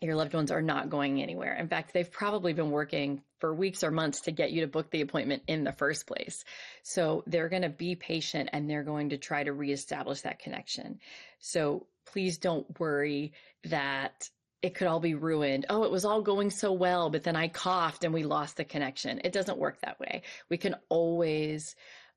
Your 0.00 0.16
loved 0.16 0.34
ones 0.34 0.50
are 0.50 0.62
not 0.62 0.90
going 0.90 1.22
anywhere. 1.22 1.54
In 1.54 1.68
fact, 1.68 1.92
they've 1.92 2.10
probably 2.10 2.52
been 2.52 2.70
working 2.70 3.22
for 3.42 3.52
weeks 3.52 3.82
or 3.82 3.90
months 3.90 4.20
to 4.20 4.30
get 4.30 4.52
you 4.52 4.60
to 4.60 4.68
book 4.68 4.88
the 4.92 5.00
appointment 5.00 5.42
in 5.48 5.64
the 5.64 5.72
first 5.72 6.06
place. 6.06 6.44
So 6.84 7.24
they're 7.26 7.48
going 7.48 7.62
to 7.62 7.68
be 7.68 7.96
patient 7.96 8.50
and 8.52 8.70
they're 8.70 8.84
going 8.84 9.08
to 9.08 9.16
try 9.16 9.42
to 9.42 9.52
reestablish 9.52 10.20
that 10.20 10.38
connection. 10.38 11.00
So 11.40 11.88
please 12.06 12.38
don't 12.38 12.78
worry 12.78 13.32
that 13.64 14.30
it 14.62 14.76
could 14.76 14.86
all 14.86 15.00
be 15.00 15.14
ruined. 15.14 15.66
Oh, 15.68 15.82
it 15.82 15.90
was 15.90 16.04
all 16.04 16.22
going 16.22 16.50
so 16.50 16.72
well, 16.72 17.10
but 17.10 17.24
then 17.24 17.34
I 17.34 17.48
coughed 17.48 18.04
and 18.04 18.14
we 18.14 18.22
lost 18.22 18.58
the 18.58 18.64
connection. 18.64 19.20
It 19.24 19.32
doesn't 19.32 19.58
work 19.58 19.80
that 19.80 19.98
way. 19.98 20.22
We 20.48 20.56
can 20.56 20.76
always 20.88 21.74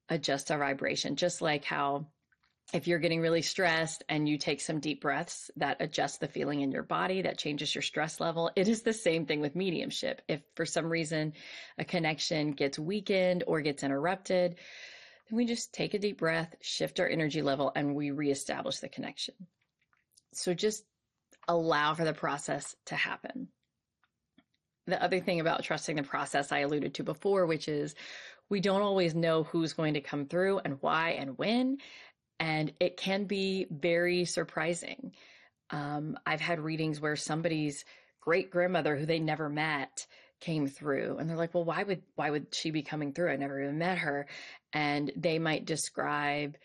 adjust 0.07 0.51
our 0.51 0.59
vibration, 0.59 1.15
just 1.15 1.41
like 1.41 1.65
how 1.65 2.05
if 2.73 2.87
you're 2.87 2.99
getting 2.99 3.21
really 3.21 3.41
stressed 3.41 4.03
and 4.09 4.27
you 4.27 4.37
take 4.37 4.59
some 4.59 4.79
deep 4.79 5.01
breaths 5.01 5.51
that 5.57 5.77
adjust 5.79 6.19
the 6.19 6.27
feeling 6.27 6.61
in 6.61 6.71
your 6.71 6.83
body, 6.83 7.21
that 7.21 7.37
changes 7.37 7.73
your 7.73 7.81
stress 7.81 8.19
level. 8.19 8.51
It 8.55 8.67
is 8.67 8.81
the 8.81 8.93
same 8.93 9.25
thing 9.25 9.39
with 9.39 9.55
mediumship. 9.55 10.21
If 10.27 10.41
for 10.55 10.65
some 10.65 10.89
reason 10.89 11.33
a 11.77 11.85
connection 11.85 12.51
gets 12.51 12.79
weakened 12.79 13.43
or 13.45 13.61
gets 13.61 13.83
interrupted, 13.83 14.55
then 15.29 15.37
we 15.37 15.45
just 15.45 15.73
take 15.73 15.93
a 15.93 15.99
deep 15.99 16.17
breath, 16.17 16.55
shift 16.61 16.99
our 16.99 17.07
energy 17.07 17.41
level, 17.41 17.71
and 17.75 17.95
we 17.95 18.11
reestablish 18.11 18.79
the 18.79 18.89
connection. 18.89 19.35
So 20.33 20.53
just 20.53 20.83
allow 21.47 21.93
for 21.93 22.03
the 22.03 22.13
process 22.13 22.75
to 22.85 22.95
happen. 22.95 23.47
The 24.87 25.01
other 25.01 25.19
thing 25.19 25.39
about 25.39 25.63
trusting 25.63 25.95
the 25.95 26.03
process 26.03 26.51
I 26.51 26.59
alluded 26.59 26.95
to 26.95 27.03
before, 27.03 27.45
which 27.45 27.67
is 27.67 27.95
we 28.49 28.59
don't 28.59 28.81
always 28.81 29.15
know 29.15 29.43
who's 29.43 29.73
going 29.73 29.95
to 29.95 30.01
come 30.01 30.25
through 30.25 30.59
and 30.59 30.77
why 30.81 31.11
and 31.11 31.37
when 31.37 31.77
and 32.39 32.73
it 32.79 32.97
can 32.97 33.25
be 33.25 33.67
very 33.69 34.25
surprising. 34.25 35.13
Um, 35.69 36.17
I've 36.25 36.41
had 36.41 36.59
readings 36.59 36.99
where 36.99 37.15
somebody's 37.15 37.85
great 38.21 38.51
grandmother 38.51 38.95
who 38.95 39.05
they 39.05 39.19
never 39.19 39.49
met 39.49 40.05
came 40.41 40.67
through 40.67 41.17
and 41.17 41.29
they're 41.29 41.37
like 41.37 41.53
well 41.53 41.63
why 41.63 41.81
would 41.81 42.01
why 42.15 42.29
would 42.29 42.53
she 42.53 42.71
be 42.71 42.81
coming 42.81 43.13
through? 43.13 43.31
I 43.31 43.37
never 43.37 43.61
even 43.61 43.77
met 43.77 43.99
her. 43.99 44.27
And 44.73 45.11
they 45.15 45.39
might 45.39 45.65
describe 45.65 46.57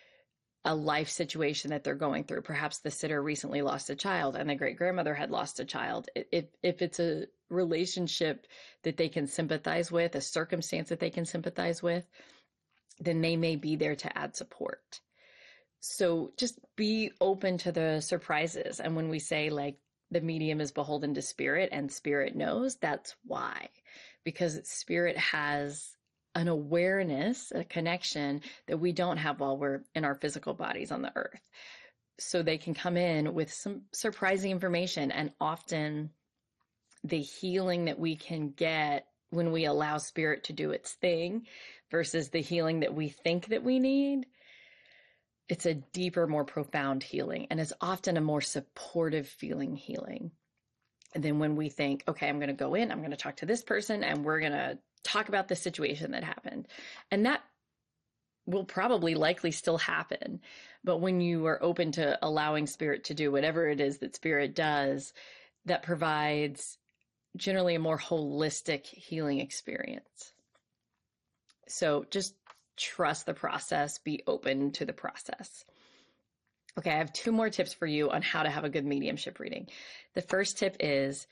a 0.64 0.74
life 0.74 1.08
situation 1.08 1.70
that 1.70 1.84
they're 1.84 1.94
going 1.94 2.24
through. 2.24 2.42
Perhaps 2.42 2.78
the 2.78 2.90
sitter 2.90 3.22
recently 3.22 3.62
lost 3.62 3.88
a 3.88 3.94
child 3.94 4.36
and 4.36 4.50
the 4.50 4.54
great 4.54 4.76
grandmother 4.76 5.14
had 5.14 5.30
lost 5.30 5.60
a 5.60 5.64
child. 5.64 6.08
If 6.14 6.46
if 6.62 6.82
it's 6.82 7.00
a 7.00 7.26
relationship 7.48 8.46
that 8.82 8.96
they 8.96 9.08
can 9.08 9.26
sympathize 9.26 9.90
with 9.90 10.14
a 10.14 10.20
circumstance 10.20 10.88
that 10.88 11.00
they 11.00 11.10
can 11.10 11.24
sympathize 11.24 11.82
with 11.82 12.06
then 13.00 13.20
they 13.22 13.36
may 13.36 13.56
be 13.56 13.76
there 13.76 13.96
to 13.96 14.18
add 14.18 14.36
support 14.36 15.00
so 15.80 16.32
just 16.36 16.58
be 16.76 17.10
open 17.20 17.58
to 17.58 17.72
the 17.72 18.00
surprises. 18.00 18.80
And 18.80 18.94
when 18.94 19.08
we 19.08 19.18
say 19.18 19.50
like 19.50 19.76
the 20.10 20.20
medium 20.20 20.60
is 20.60 20.72
beholden 20.72 21.14
to 21.14 21.22
spirit 21.22 21.70
and 21.72 21.90
spirit 21.90 22.36
knows, 22.36 22.76
that's 22.76 23.16
why. 23.24 23.68
Because 24.24 24.60
spirit 24.68 25.16
has 25.16 25.96
an 26.34 26.48
awareness, 26.48 27.50
a 27.54 27.64
connection 27.64 28.42
that 28.66 28.78
we 28.78 28.92
don't 28.92 29.16
have 29.16 29.40
while 29.40 29.56
we're 29.56 29.80
in 29.94 30.04
our 30.04 30.14
physical 30.14 30.54
bodies 30.54 30.92
on 30.92 31.02
the 31.02 31.12
earth. 31.16 31.40
So 32.18 32.42
they 32.42 32.58
can 32.58 32.74
come 32.74 32.98
in 32.98 33.32
with 33.34 33.52
some 33.52 33.82
surprising 33.92 34.50
information 34.50 35.10
and 35.10 35.32
often 35.40 36.10
the 37.02 37.20
healing 37.20 37.86
that 37.86 37.98
we 37.98 38.16
can 38.16 38.50
get 38.50 39.06
when 39.30 39.52
we 39.52 39.64
allow 39.64 39.96
spirit 39.96 40.44
to 40.44 40.52
do 40.52 40.72
its 40.72 40.92
thing 40.92 41.46
versus 41.90 42.28
the 42.28 42.42
healing 42.42 42.80
that 42.80 42.94
we 42.94 43.08
think 43.08 43.46
that 43.46 43.64
we 43.64 43.78
need 43.78 44.26
it's 45.50 45.66
a 45.66 45.74
deeper, 45.74 46.28
more 46.28 46.44
profound 46.44 47.02
healing, 47.02 47.48
and 47.50 47.58
it's 47.58 47.72
often 47.80 48.16
a 48.16 48.20
more 48.20 48.40
supportive 48.40 49.26
feeling 49.26 49.74
healing 49.74 50.30
than 51.16 51.40
when 51.40 51.56
we 51.56 51.68
think, 51.68 52.04
okay, 52.06 52.28
I'm 52.28 52.38
going 52.38 52.48
to 52.48 52.54
go 52.54 52.74
in, 52.74 52.92
I'm 52.92 53.00
going 53.00 53.10
to 53.10 53.16
talk 53.16 53.38
to 53.38 53.46
this 53.46 53.64
person, 53.64 54.04
and 54.04 54.24
we're 54.24 54.38
going 54.38 54.52
to 54.52 54.78
talk 55.02 55.28
about 55.28 55.48
the 55.48 55.56
situation 55.56 56.12
that 56.12 56.22
happened. 56.22 56.68
And 57.10 57.26
that 57.26 57.42
will 58.46 58.64
probably 58.64 59.16
likely 59.16 59.50
still 59.50 59.78
happen. 59.78 60.40
But 60.84 60.98
when 60.98 61.20
you 61.20 61.46
are 61.46 61.62
open 61.62 61.90
to 61.92 62.16
allowing 62.24 62.68
spirit 62.68 63.04
to 63.04 63.14
do 63.14 63.32
whatever 63.32 63.68
it 63.68 63.80
is 63.80 63.98
that 63.98 64.14
spirit 64.14 64.54
does, 64.54 65.12
that 65.64 65.82
provides 65.82 66.78
generally 67.36 67.74
a 67.74 67.80
more 67.80 67.98
holistic 67.98 68.86
healing 68.86 69.40
experience. 69.40 70.32
So 71.66 72.06
just 72.08 72.34
trust 72.80 73.26
the 73.26 73.34
process, 73.34 73.98
be 73.98 74.22
open 74.26 74.72
to 74.72 74.84
the 74.84 74.92
process. 74.92 75.64
Okay, 76.78 76.90
I 76.90 76.98
have 76.98 77.12
two 77.12 77.32
more 77.32 77.50
tips 77.50 77.74
for 77.74 77.86
you 77.86 78.10
on 78.10 78.22
how 78.22 78.42
to 78.42 78.50
have 78.50 78.64
a 78.64 78.70
good 78.70 78.86
mediumship 78.86 79.38
reading. 79.38 79.68
The 80.14 80.22
first 80.22 80.58
tip 80.58 80.76
is 80.80 81.26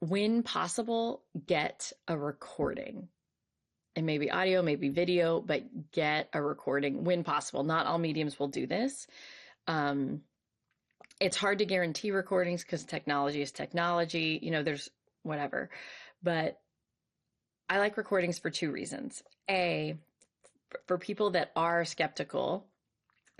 when 0.00 0.42
possible, 0.42 1.22
get 1.46 1.92
a 2.06 2.16
recording. 2.16 3.08
It 3.96 4.02
may 4.02 4.18
be 4.18 4.30
audio, 4.30 4.62
maybe 4.62 4.90
video, 4.90 5.40
but 5.40 5.90
get 5.92 6.28
a 6.32 6.42
recording 6.42 7.04
when 7.04 7.24
possible. 7.24 7.64
Not 7.64 7.86
all 7.86 7.98
mediums 7.98 8.38
will 8.38 8.48
do 8.48 8.66
this. 8.66 9.06
Um, 9.66 10.22
it's 11.20 11.36
hard 11.36 11.58
to 11.58 11.66
guarantee 11.66 12.10
recordings 12.10 12.62
because 12.62 12.84
technology 12.84 13.42
is 13.42 13.50
technology. 13.50 14.38
You 14.40 14.50
know, 14.50 14.62
there's 14.62 14.88
whatever. 15.22 15.70
But 16.22 16.60
I 17.68 17.78
like 17.78 17.96
recordings 17.96 18.38
for 18.38 18.50
two 18.50 18.70
reasons. 18.70 19.22
A, 19.50 19.96
for 20.86 20.98
people 20.98 21.30
that 21.30 21.52
are 21.56 21.84
skeptical, 21.84 22.66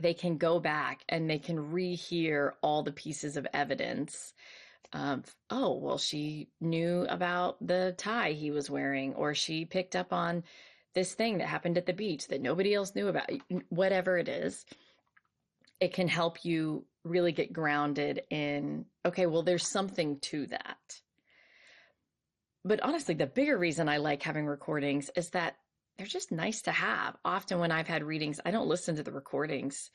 they 0.00 0.14
can 0.14 0.38
go 0.38 0.60
back 0.60 1.02
and 1.08 1.28
they 1.28 1.38
can 1.38 1.56
rehear 1.56 2.52
all 2.62 2.82
the 2.82 2.92
pieces 2.92 3.36
of 3.36 3.46
evidence 3.52 4.32
of, 4.92 5.24
oh, 5.50 5.74
well, 5.74 5.98
she 5.98 6.48
knew 6.60 7.04
about 7.10 7.56
the 7.66 7.94
tie 7.98 8.32
he 8.32 8.50
was 8.50 8.70
wearing, 8.70 9.14
or 9.14 9.34
she 9.34 9.64
picked 9.64 9.94
up 9.96 10.12
on 10.12 10.44
this 10.94 11.14
thing 11.14 11.38
that 11.38 11.46
happened 11.48 11.76
at 11.76 11.84
the 11.84 11.92
beach 11.92 12.28
that 12.28 12.40
nobody 12.40 12.74
else 12.74 12.94
knew 12.94 13.08
about, 13.08 13.28
whatever 13.68 14.16
it 14.16 14.28
is. 14.28 14.64
It 15.80 15.92
can 15.92 16.08
help 16.08 16.44
you 16.44 16.86
really 17.04 17.32
get 17.32 17.52
grounded 17.52 18.22
in, 18.30 18.86
okay, 19.04 19.26
well, 19.26 19.42
there's 19.42 19.66
something 19.68 20.18
to 20.20 20.46
that. 20.46 21.00
but 22.64 22.80
honestly, 22.82 23.14
the 23.14 23.26
bigger 23.26 23.56
reason 23.58 23.88
I 23.88 23.96
like 23.96 24.22
having 24.22 24.46
recordings 24.46 25.10
is 25.16 25.30
that 25.30 25.56
they're 25.98 26.06
just 26.06 26.30
nice 26.30 26.62
to 26.62 26.72
have. 26.72 27.16
Often 27.24 27.58
when 27.58 27.72
I've 27.72 27.88
had 27.88 28.04
readings, 28.04 28.40
I 28.44 28.52
don't 28.52 28.68
listen 28.68 28.96
to 28.96 29.02
the 29.02 29.12
recordings. 29.12 29.90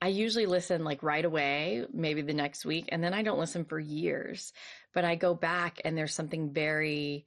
I 0.00 0.08
usually 0.08 0.46
listen 0.46 0.82
like 0.82 1.02
right 1.02 1.24
away, 1.24 1.84
maybe 1.92 2.22
the 2.22 2.34
next 2.34 2.64
week, 2.64 2.86
and 2.88 3.04
then 3.04 3.14
I 3.14 3.22
don't 3.22 3.38
listen 3.38 3.64
for 3.64 3.78
years. 3.78 4.52
But 4.94 5.04
I 5.04 5.14
go 5.14 5.34
back 5.34 5.80
and 5.84 5.96
there's 5.96 6.14
something 6.14 6.52
very 6.52 7.26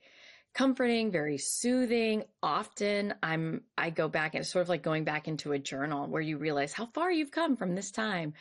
comforting, 0.55 1.11
very 1.11 1.37
soothing. 1.37 2.23
Often 2.41 3.13
I'm 3.21 3.61
I 3.77 3.91
go 3.91 4.07
back 4.07 4.33
and 4.33 4.41
it's 4.41 4.51
sort 4.51 4.63
of 4.63 4.69
like 4.69 4.83
going 4.83 5.03
back 5.03 5.27
into 5.27 5.51
a 5.51 5.59
journal 5.59 6.07
where 6.07 6.21
you 6.21 6.37
realize 6.37 6.73
how 6.73 6.87
far 6.87 7.11
you've 7.11 7.31
come 7.31 7.55
from 7.55 7.75
this 7.75 7.91
time. 7.91 8.33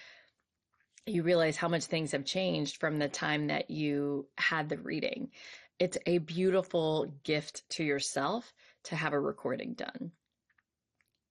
You 1.07 1.23
realize 1.23 1.57
how 1.57 1.69
much 1.69 1.85
things 1.85 2.13
have 2.13 2.25
changed 2.25 2.79
from 2.79 2.99
the 2.99 3.09
time 3.09 3.47
that 3.49 3.71
you 3.71 4.29
had 4.37 4.69
the 4.69 4.79
reading. 4.79 5.31
It's 5.79 5.99
a 6.07 6.19
beautiful 6.19 7.07
gift 7.23 7.69
to 7.71 7.85
yourself 7.85 8.53
to 8.89 8.97
have 8.97 9.13
a 9.13 9.21
recording 9.21 9.75
done. 9.75 10.13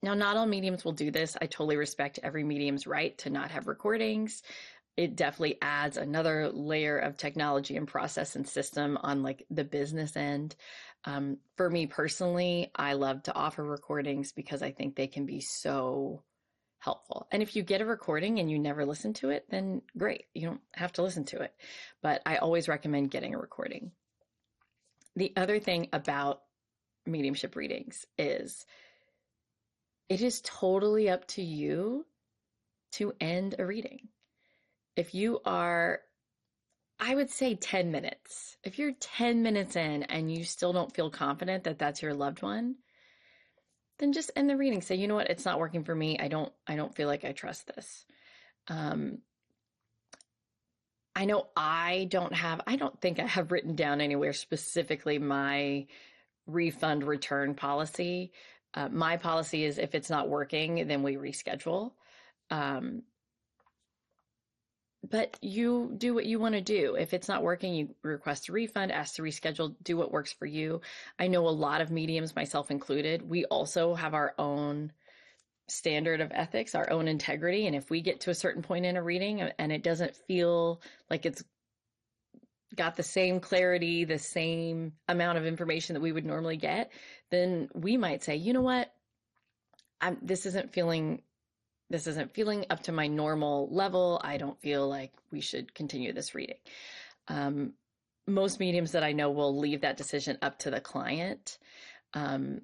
Now, 0.04 0.14
not 0.14 0.38
all 0.38 0.46
mediums 0.46 0.86
will 0.86 0.94
do 0.94 1.12
this. 1.12 1.36
I 1.42 1.48
totally 1.48 1.76
respect 1.76 2.20
every 2.22 2.44
medium's 2.44 2.86
right 2.86 3.18
to 3.20 3.30
not 3.30 3.52
have 3.52 3.68
recordings. 3.68 4.44
It 4.96 5.16
definitely 5.16 5.58
adds 5.62 5.98
another 5.98 6.50
layer 6.50 6.98
of 6.98 7.18
technology 7.18 7.78
and 7.78 7.88
process 7.88 8.36
and 8.36 8.48
system 8.48 8.98
on 9.02 9.24
like 9.24 9.46
the 9.50 9.64
business 9.64 10.16
end. 10.16 10.56
Um, 11.06 11.38
for 11.56 11.70
me 11.70 11.88
personally, 11.88 12.72
I 12.76 12.94
love 12.94 13.24
to 13.24 13.36
offer 13.36 13.64
recordings 13.64 14.32
because 14.32 14.62
I 14.62 14.72
think 14.72 14.96
they 14.96 15.08
can 15.08 15.26
be 15.26 15.40
so 15.40 16.24
helpful. 16.80 17.28
And 17.32 17.42
if 17.42 17.56
you 17.56 17.64
get 17.64 17.82
a 17.82 17.86
recording 17.86 18.40
and 18.40 18.50
you 18.50 18.60
never 18.60 18.86
listen 18.86 19.14
to 19.14 19.30
it, 19.30 19.46
then 19.50 19.82
great. 19.98 20.26
You 20.34 20.48
don't 20.48 20.62
have 20.74 20.94
to 20.94 21.04
listen 21.04 21.26
to 21.26 21.42
it. 21.42 21.54
But 22.02 22.22
I 22.26 22.38
always 22.38 22.68
recommend 22.68 23.12
getting 23.12 23.34
a 23.34 23.40
recording. 23.40 23.92
The 25.16 25.34
other 25.36 25.60
thing 25.60 25.90
about 25.94 26.42
mediumship 27.08 27.56
readings 27.56 28.06
is 28.18 28.66
it 30.10 30.22
is 30.22 30.42
totally 30.42 31.10
up 31.10 31.28
to 31.28 31.42
you 31.42 32.06
to 32.94 33.14
end 33.20 33.56
a 33.60 33.66
reading. 33.66 34.08
If 34.96 35.14
you 35.14 35.42
are, 35.46 36.00
I 37.00 37.14
would 37.14 37.30
say 37.30 37.56
10 37.56 37.92
minutes. 37.92 38.58
If 38.64 38.80
you're 38.80 38.94
10 38.94 39.44
minutes 39.44 39.76
in 39.76 40.04
and 40.04 40.32
you 40.34 40.44
still 40.44 40.74
don't 40.74 40.94
feel 40.94 41.10
confident 41.10 41.66
that 41.66 41.78
that's 41.78 42.02
your 42.02 42.14
loved 42.14 42.42
one, 42.42 42.76
then 44.00 44.14
just 44.14 44.32
end 44.36 44.50
the 44.50 44.58
reading. 44.58 44.82
Say, 44.82 44.96
you 44.96 45.08
know 45.08 45.16
what, 45.16 45.30
it's 45.30 45.46
not 45.46 45.60
working 45.60 45.84
for 45.84 45.94
me. 45.94 46.18
I 46.20 46.28
don't, 46.28 46.52
I 46.66 46.76
don't 46.76 46.96
feel 46.96 47.08
like 47.08 47.26
I 47.26 47.32
trust 47.32 47.68
this. 47.68 48.06
Um, 48.68 49.20
I 51.16 51.26
know 51.26 51.48
I 51.56 52.08
don't 52.10 52.34
have, 52.34 52.62
I 52.68 52.76
don't 52.76 53.00
think 53.02 53.20
I 53.20 53.26
have 53.26 53.52
written 53.52 53.76
down 53.76 54.02
anywhere 54.02 54.34
specifically 54.34 55.18
my 55.18 55.88
refund 56.48 57.04
return 57.04 57.54
policy. 57.54 58.32
Uh, 58.74 58.90
my 58.90 59.18
policy 59.18 59.64
is 59.64 59.78
if 59.78 59.96
it's 59.96 60.10
not 60.10 60.30
working, 60.30 60.88
then 60.88 61.04
we 61.04 61.16
reschedule. 61.16 61.92
Um, 62.50 63.04
but 65.10 65.38
you 65.42 65.94
do 65.98 66.14
what 66.14 66.26
you 66.26 66.40
want 66.40 66.56
to 66.56 66.62
do. 66.62 66.96
If 66.96 67.14
it's 67.14 67.28
not 67.28 67.44
working, 67.44 67.74
you 67.74 67.96
request 68.02 68.50
a 68.50 68.52
refund, 68.52 68.92
ask 68.92 69.16
to 69.16 69.22
reschedule, 69.22 69.76
do 69.84 69.96
what 69.96 70.12
works 70.12 70.34
for 70.34 70.46
you. 70.46 70.82
I 71.20 71.28
know 71.28 71.48
a 71.48 71.50
lot 71.50 71.82
of 71.82 71.92
mediums, 71.92 72.36
myself 72.36 72.72
included, 72.72 73.28
we 73.28 73.46
also 73.46 73.96
have 73.96 74.14
our 74.14 74.34
own 74.38 74.92
standard 75.68 76.22
of 76.22 76.32
ethics, 76.34 76.76
our 76.76 76.90
own 76.90 77.08
integrity. 77.08 77.68
And 77.68 77.76
if 77.76 77.90
we 77.90 78.02
get 78.02 78.22
to 78.22 78.32
a 78.32 78.36
certain 78.36 78.62
point 78.62 78.86
in 78.86 78.98
a 78.98 79.04
reading 79.04 79.42
and 79.42 79.72
it 79.72 79.84
doesn't 79.84 80.16
feel 80.16 80.82
like 81.10 81.26
it's 81.26 81.44
got 82.78 82.96
the 82.96 83.04
same 83.04 83.40
clarity, 83.40 84.06
the 84.06 84.20
same 84.20 84.94
amount 85.08 85.38
of 85.38 85.46
information 85.46 85.94
that 85.96 86.02
we 86.02 86.12
would 86.12 86.26
normally 86.26 86.58
get, 86.58 86.92
then 87.32 87.70
we 87.74 87.98
might 87.98 88.24
say, 88.24 88.36
you 88.36 88.54
know 88.54 88.62
what? 88.62 88.94
I'm, 90.00 90.18
this 90.22 90.46
isn't 90.46 90.72
feeling 90.72 91.22
this 91.90 92.06
isn't 92.06 92.34
feeling 92.34 92.66
up 92.70 92.84
to 92.84 92.92
my 92.92 93.08
normal 93.08 93.70
level. 93.72 94.20
I 94.22 94.38
don't 94.38 94.60
feel 94.62 94.88
like 94.90 95.14
we 95.32 95.40
should 95.40 95.74
continue 95.74 96.12
this 96.12 96.36
reading. 96.36 96.58
Um, 97.30 97.74
most 98.28 98.60
mediums 98.60 98.92
that 98.92 99.04
I 99.04 99.14
know 99.14 99.32
will 99.32 99.58
leave 99.58 99.82
that 99.82 99.96
decision 99.96 100.38
up 100.42 100.60
to 100.60 100.70
the 100.70 100.82
client. 100.82 101.58
Um, 102.14 102.62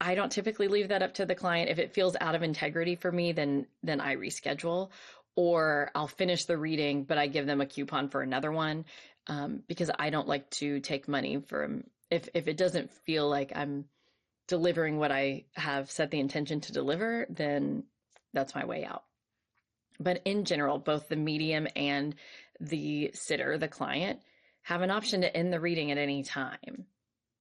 I 0.00 0.14
don't 0.14 0.32
typically 0.32 0.68
leave 0.68 0.88
that 0.88 1.02
up 1.02 1.14
to 1.14 1.26
the 1.26 1.34
client. 1.34 1.70
If 1.70 1.78
it 1.78 1.94
feels 1.94 2.16
out 2.20 2.34
of 2.34 2.42
integrity 2.42 2.96
for 2.96 3.10
me, 3.10 3.32
then 3.32 3.66
then 3.82 4.00
I 4.00 4.16
reschedule 4.16 4.90
or 5.36 5.90
I'll 5.94 6.08
finish 6.08 6.44
the 6.46 6.58
reading, 6.58 7.04
but 7.04 7.18
I 7.18 7.28
give 7.28 7.46
them 7.46 7.60
a 7.60 7.66
coupon 7.66 8.08
for 8.08 8.22
another 8.22 8.50
one 8.50 8.86
um, 9.28 9.62
because 9.68 9.90
I 9.96 10.10
don't 10.10 10.26
like 10.26 10.50
to 10.50 10.80
take 10.80 11.08
money 11.08 11.40
from 11.46 11.84
if 12.10 12.28
if 12.34 12.48
it 12.48 12.56
doesn't 12.56 12.92
feel 13.04 13.28
like 13.28 13.52
I'm 13.54 13.84
delivering 14.48 14.98
what 14.98 15.12
I 15.12 15.44
have 15.54 15.90
set 15.90 16.10
the 16.10 16.20
intention 16.20 16.60
to 16.62 16.72
deliver, 16.72 17.26
then 17.28 17.84
that's 18.32 18.54
my 18.54 18.64
way 18.64 18.84
out. 18.84 19.04
But 19.98 20.22
in 20.24 20.44
general, 20.44 20.78
both 20.78 21.08
the 21.08 21.16
medium 21.16 21.66
and 21.74 22.14
the 22.60 23.10
sitter, 23.14 23.58
the 23.58 23.68
client, 23.68 24.20
have 24.62 24.82
an 24.82 24.90
option 24.90 25.22
to 25.22 25.36
end 25.36 25.52
the 25.52 25.60
reading 25.60 25.90
at 25.90 25.98
any 25.98 26.22
time. 26.22 26.86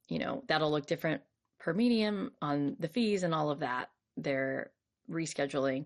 You 0.08 0.20
know, 0.20 0.44
that'll 0.48 0.72
look 0.72 0.88
different 0.88 1.22
per 1.60 1.74
medium 1.74 2.32
on 2.42 2.76
the 2.80 2.88
fees 2.88 3.24
and 3.24 3.34
all 3.34 3.50
of 3.50 3.60
that. 3.60 3.90
They're 4.18 4.72
rescheduling. 5.10 5.86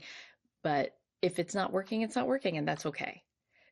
But 0.63 0.95
if 1.21 1.39
it's 1.39 1.55
not 1.55 1.71
working, 1.71 2.01
it's 2.01 2.15
not 2.15 2.27
working, 2.27 2.57
and 2.57 2.67
that's 2.67 2.85
okay. 2.85 3.23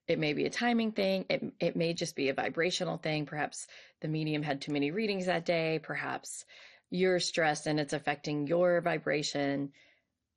It 0.07 0.19
may 0.19 0.33
be 0.33 0.45
a 0.45 0.49
timing 0.49 0.93
thing. 0.93 1.25
It, 1.29 1.43
it 1.59 1.75
may 1.75 1.93
just 1.93 2.15
be 2.15 2.29
a 2.29 2.33
vibrational 2.33 2.97
thing. 2.97 3.25
Perhaps 3.25 3.67
the 4.01 4.07
medium 4.07 4.41
had 4.41 4.61
too 4.61 4.71
many 4.71 4.91
readings 4.91 5.25
that 5.25 5.45
day. 5.45 5.79
Perhaps 5.83 6.45
you're 6.89 7.19
stressed 7.19 7.67
and 7.67 7.79
it's 7.79 7.93
affecting 7.93 8.47
your 8.47 8.79
vibration. 8.79 9.71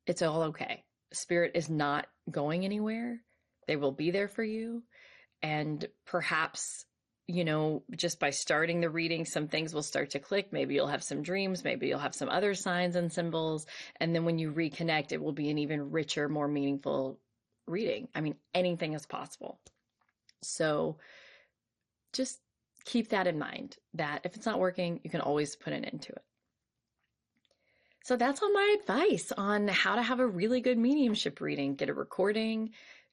It's 0.07 0.23
all 0.23 0.43
okay. 0.45 0.83
Spirit 1.13 1.53
is 1.55 1.71
not 1.71 2.07
going 2.31 2.65
anywhere. 2.65 3.21
They 3.69 3.77
will 3.77 3.93
be 3.93 4.11
there 4.11 4.29
for 4.29 4.43
you. 4.43 4.83
And 5.43 5.87
perhaps 6.05 6.85
you 7.31 7.45
know, 7.45 7.83
just 7.97 8.19
by 8.19 8.31
starting 8.31 8.81
the 8.81 8.91
reading, 8.91 9.25
some 9.25 9.49
things 9.49 9.73
will 9.73 9.83
start 9.83 10.11
to 10.11 10.19
click. 10.19 10.53
Maybe 10.53 10.75
you'll 10.75 10.89
have 10.89 11.05
some 11.05 11.23
dreams. 11.23 11.63
Maybe 11.63 11.87
you'll 11.87 11.99
have 11.99 12.15
some 12.15 12.29
other 12.29 12.55
signs 12.55 12.97
and 12.97 13.13
symbols. 13.13 13.67
And 14.01 14.15
then 14.15 14.25
when 14.25 14.39
you 14.39 14.51
reconnect, 14.53 15.13
it 15.13 15.23
will 15.23 15.33
be 15.33 15.51
an 15.51 15.59
even 15.59 15.91
richer, 15.91 16.29
more 16.29 16.49
meaningful 16.49 17.19
reading. 17.67 18.09
I 18.15 18.21
mean, 18.21 18.35
anything 18.55 18.95
is 18.95 19.07
possible. 19.07 19.61
So 20.43 20.97
just 22.13 22.41
keep 22.85 23.11
that 23.11 23.27
in 23.27 23.39
mind 23.39 23.77
that 23.95 24.23
if 24.25 24.35
it's 24.37 24.47
not 24.47 24.59
working, 24.59 25.01
you 25.05 25.11
can 25.11 25.21
always 25.21 25.55
put 25.55 25.73
an 25.73 25.85
end 25.85 26.03
to 26.03 26.13
it. 26.13 26.23
So 28.05 28.17
that's 28.17 28.43
all 28.43 28.53
my 28.53 28.77
advice 28.81 29.31
on 29.37 29.69
how 29.69 29.95
to 29.95 30.03
have 30.03 30.21
a 30.21 30.27
really 30.27 30.61
good 30.61 30.79
mediumship 30.79 31.41
reading. 31.41 31.77
Get 31.77 31.91
a 31.91 31.95
recording, 31.95 32.71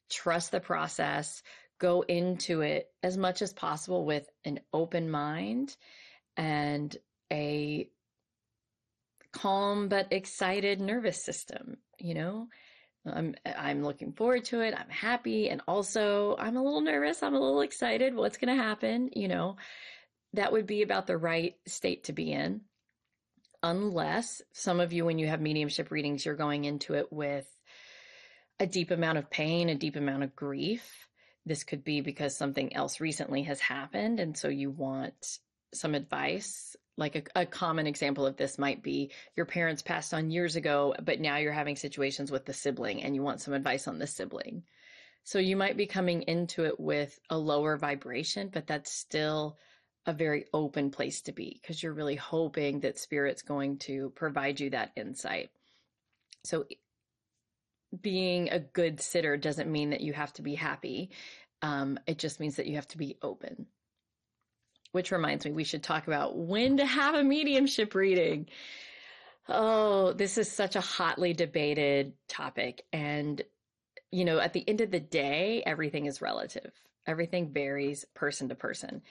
trust 0.10 0.52
the 0.52 0.62
process, 0.62 1.44
go 1.80 2.02
into 2.02 2.62
it 2.62 2.90
as 3.04 3.18
much 3.18 3.42
as 3.42 3.54
possible 3.54 4.06
with 4.06 4.28
an 4.46 4.60
open 4.74 5.10
mind 5.10 5.76
and 6.36 6.96
a 7.32 7.90
calm 9.32 9.88
but 9.88 10.12
excited 10.12 10.80
nervous 10.80 11.24
system 11.24 11.78
you 12.00 12.14
know? 12.14 12.48
I'm 13.06 13.36
i'm 13.46 13.84
looking 13.84 14.14
forward 14.14 14.46
to 14.46 14.62
it. 14.62 14.74
I'm 14.78 14.90
happy. 14.90 15.50
And 15.50 15.62
also 15.68 16.36
i'm 16.38 16.58
a 16.58 16.64
little 16.64 16.82
nervous. 16.82 17.24
I'm 17.24 17.36
a 17.36 17.40
little 17.40 17.62
excited. 17.62 18.16
What's 18.16 18.38
going 18.38 18.56
to 18.56 18.62
happen? 18.62 19.10
You 19.14 19.28
know 19.28 19.58
that 20.34 20.52
would 20.52 20.68
be 20.68 20.82
about 20.82 21.08
the 21.08 21.18
right 21.18 21.56
state 21.66 22.06
to 22.06 22.14
be 22.14 22.32
in. 22.32 22.62
Unless 23.64 24.42
some 24.52 24.80
of 24.80 24.94
you 24.94 25.06
when 25.06 25.20
you 25.20 25.28
have 25.28 25.42
mediumship 25.42 25.90
readings 25.90 26.26
you're 26.26 26.36
going 26.36 26.66
into 26.66 26.94
it 26.94 27.12
with 27.12 27.48
a 28.60 28.68
deep 28.68 28.92
amount 28.92 29.18
of 29.18 29.30
pain 29.30 29.70
a 29.70 29.76
deep 29.76 29.96
amount 29.96 30.24
of 30.24 30.36
grief 30.36 31.07
this 31.48 31.64
could 31.64 31.84
be 31.84 32.02
because 32.02 32.36
something 32.36 32.76
else 32.76 33.00
recently 33.00 33.44
has 33.44 33.60
happened. 33.60 34.20
And 34.20 34.38
so 34.38 34.50
you 34.50 34.70
want 34.70 35.40
some 35.74 35.96
advice. 35.96 36.76
Like 36.98 37.16
a, 37.16 37.42
a, 37.42 37.46
common 37.46 37.86
example 37.86 38.26
of 38.26 38.38
this 38.38 38.58
might 38.58 38.82
be 38.82 39.12
your 39.36 39.46
parents 39.46 39.84
passed 39.84 40.16
on 40.16 40.32
years 40.32 40.56
ago, 40.56 40.96
but 41.04 41.20
now 41.20 41.38
you're 41.38 41.52
having 41.52 41.76
situations 41.76 42.32
with 42.32 42.46
the 42.46 42.54
sibling 42.54 43.04
and 43.04 43.14
you 43.14 43.22
want 43.22 43.40
some 43.40 43.54
advice 43.54 43.88
on 43.88 44.00
the 44.00 44.08
sibling. 44.08 44.64
So 45.24 45.38
you 45.38 45.56
might 45.56 45.78
be 45.78 45.86
coming 45.86 46.24
into 46.24 46.66
it 46.66 46.80
with 46.80 47.20
a 47.30 47.38
lower 47.38 47.78
vibration, 47.78 48.50
but 48.52 48.66
that's 48.66 48.92
still 48.92 49.58
a 50.08 50.14
very 50.14 50.46
open 50.54 50.90
place 50.90 51.22
to 51.24 51.34
be 51.34 51.60
because 51.62 51.84
you're 51.84 51.94
really 51.94 52.16
hoping 52.16 52.80
that 52.80 52.98
spirit's 52.98 53.42
going 53.42 53.78
to 53.80 54.10
provide 54.16 54.60
you 54.60 54.72
that 54.72 54.94
insight. 54.96 55.50
So 56.46 56.66
being 58.02 58.50
a 58.50 58.60
good 58.60 59.02
sitter 59.02 59.38
doesn't 59.38 59.72
mean 59.72 59.92
that 59.92 60.02
you 60.02 60.14
have 60.14 60.34
to 60.34 60.42
be 60.42 60.56
happy. 60.56 61.12
Um, 61.62 62.00
it 62.08 62.18
just 62.20 62.40
means 62.40 62.58
that 62.58 62.68
you 62.68 62.76
have 62.76 62.88
to 62.90 62.98
be 62.98 63.18
open. 63.22 63.68
Which 64.92 65.12
reminds 65.12 65.46
me, 65.46 65.52
we 65.52 65.64
should 65.64 65.84
talk 65.84 66.08
about 66.08 66.38
when 66.38 66.78
to 66.78 66.86
have 66.86 67.16
a 67.16 67.24
mediumship 67.24 67.94
reading. 67.96 68.48
Oh, 69.50 70.14
this 70.14 70.38
is 70.38 70.52
such 70.52 70.76
a 70.76 70.82
hotly 70.82 71.34
debated 71.34 72.14
topic. 72.28 72.84
And, 72.94 73.42
you 74.12 74.26
know, 74.26 74.40
at 74.40 74.54
the 74.54 74.68
end 74.68 74.82
of 74.82 74.92
the 74.92 75.00
day, 75.00 75.64
everything 75.66 76.06
is 76.06 76.22
relative, 76.22 76.72
everything 77.06 77.52
varies 77.54 78.06
person 78.14 78.50
to 78.50 78.56
person. 78.56 79.02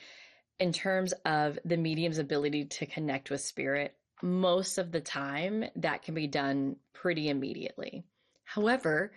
in 0.59 0.73
terms 0.73 1.13
of 1.25 1.59
the 1.65 1.77
medium's 1.77 2.19
ability 2.19 2.65
to 2.67 2.87
connect 2.87 3.31
with 3.31 3.41
spirit, 3.41 3.95
most 4.23 4.79
of 4.79 4.91
the 4.93 5.01
time 5.01 5.65
that 5.77 6.03
can 6.03 6.15
be 6.15 6.27
done 6.27 6.77
pretty 6.95 7.29
immediately. 7.29 8.05
However, 8.47 9.13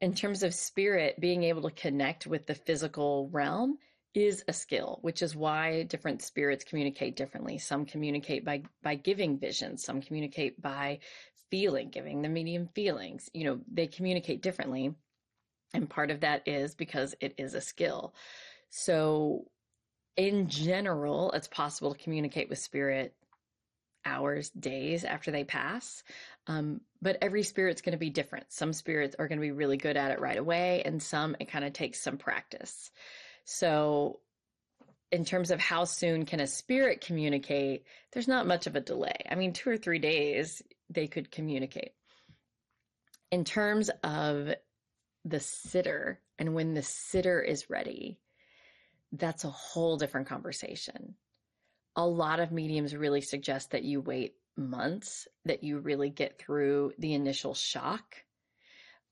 in 0.00 0.14
terms 0.14 0.42
of 0.42 0.54
spirit, 0.54 1.20
being 1.20 1.42
able 1.44 1.62
to 1.62 1.70
connect 1.70 2.26
with 2.26 2.46
the 2.46 2.54
physical 2.54 3.28
realm 3.30 3.78
is 4.14 4.44
a 4.48 4.52
skill, 4.52 4.98
which 5.02 5.20
is 5.20 5.36
why 5.36 5.82
different 5.82 6.22
spirits 6.22 6.64
communicate 6.64 7.16
differently. 7.16 7.58
Some 7.58 7.84
communicate 7.84 8.44
by 8.44 8.62
by 8.82 8.94
giving 8.94 9.38
visions, 9.38 9.84
some 9.84 10.00
communicate 10.00 10.60
by 10.62 11.00
feeling, 11.50 11.90
giving 11.90 12.22
the 12.22 12.28
medium 12.28 12.68
feelings. 12.74 13.28
You 13.34 13.44
know, 13.44 13.60
they 13.70 13.86
communicate 13.86 14.42
differently. 14.42 14.94
And 15.74 15.90
part 15.90 16.10
of 16.10 16.20
that 16.20 16.46
is 16.46 16.74
because 16.74 17.14
it 17.20 17.34
is 17.36 17.54
a 17.54 17.60
skill. 17.60 18.14
So 18.70 19.50
in 20.16 20.48
general, 20.48 21.32
it's 21.32 21.48
possible 21.48 21.92
to 21.92 22.02
communicate 22.02 22.48
with 22.48 22.58
spirit 22.58 23.14
hours, 24.06 24.50
days 24.50 25.04
after 25.04 25.30
they 25.30 25.44
pass. 25.44 26.02
Um, 26.46 26.80
but 27.02 27.18
every 27.20 27.42
spirit's 27.42 27.82
going 27.82 27.92
to 27.92 27.98
be 27.98 28.10
different. 28.10 28.46
Some 28.52 28.72
spirits 28.72 29.16
are 29.18 29.28
going 29.28 29.38
to 29.38 29.46
be 29.46 29.50
really 29.50 29.76
good 29.76 29.96
at 29.96 30.12
it 30.12 30.20
right 30.20 30.38
away, 30.38 30.82
and 30.84 31.02
some 31.02 31.36
it 31.40 31.50
kind 31.50 31.64
of 31.64 31.72
takes 31.72 32.00
some 32.00 32.16
practice. 32.16 32.90
So, 33.44 34.20
in 35.12 35.24
terms 35.24 35.50
of 35.50 35.60
how 35.60 35.84
soon 35.84 36.24
can 36.24 36.40
a 36.40 36.46
spirit 36.46 37.00
communicate, 37.00 37.84
there's 38.12 38.28
not 38.28 38.46
much 38.46 38.66
of 38.66 38.76
a 38.76 38.80
delay. 38.80 39.24
I 39.30 39.34
mean, 39.34 39.52
two 39.52 39.70
or 39.70 39.76
three 39.76 39.98
days 39.98 40.62
they 40.90 41.06
could 41.06 41.30
communicate. 41.30 41.92
In 43.30 43.44
terms 43.44 43.90
of 44.02 44.54
the 45.24 45.40
sitter 45.40 46.20
and 46.38 46.54
when 46.54 46.74
the 46.74 46.82
sitter 46.82 47.40
is 47.40 47.70
ready, 47.70 48.18
that's 49.12 49.44
a 49.44 49.50
whole 49.50 49.96
different 49.96 50.28
conversation. 50.28 51.14
A 51.96 52.06
lot 52.06 52.40
of 52.40 52.52
mediums 52.52 52.94
really 52.94 53.20
suggest 53.20 53.70
that 53.70 53.84
you 53.84 54.00
wait 54.00 54.34
months, 54.56 55.26
that 55.44 55.64
you 55.64 55.78
really 55.78 56.10
get 56.10 56.38
through 56.38 56.92
the 56.98 57.14
initial 57.14 57.54
shock 57.54 58.16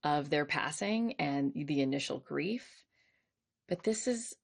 of 0.03 0.29
their 0.31 0.45
passing 0.45 1.15
and 1.15 1.53
the 1.55 1.81
initial 1.81 2.19
grief. 2.19 2.69
But 3.69 3.83
this 3.83 4.07
is 4.07 4.35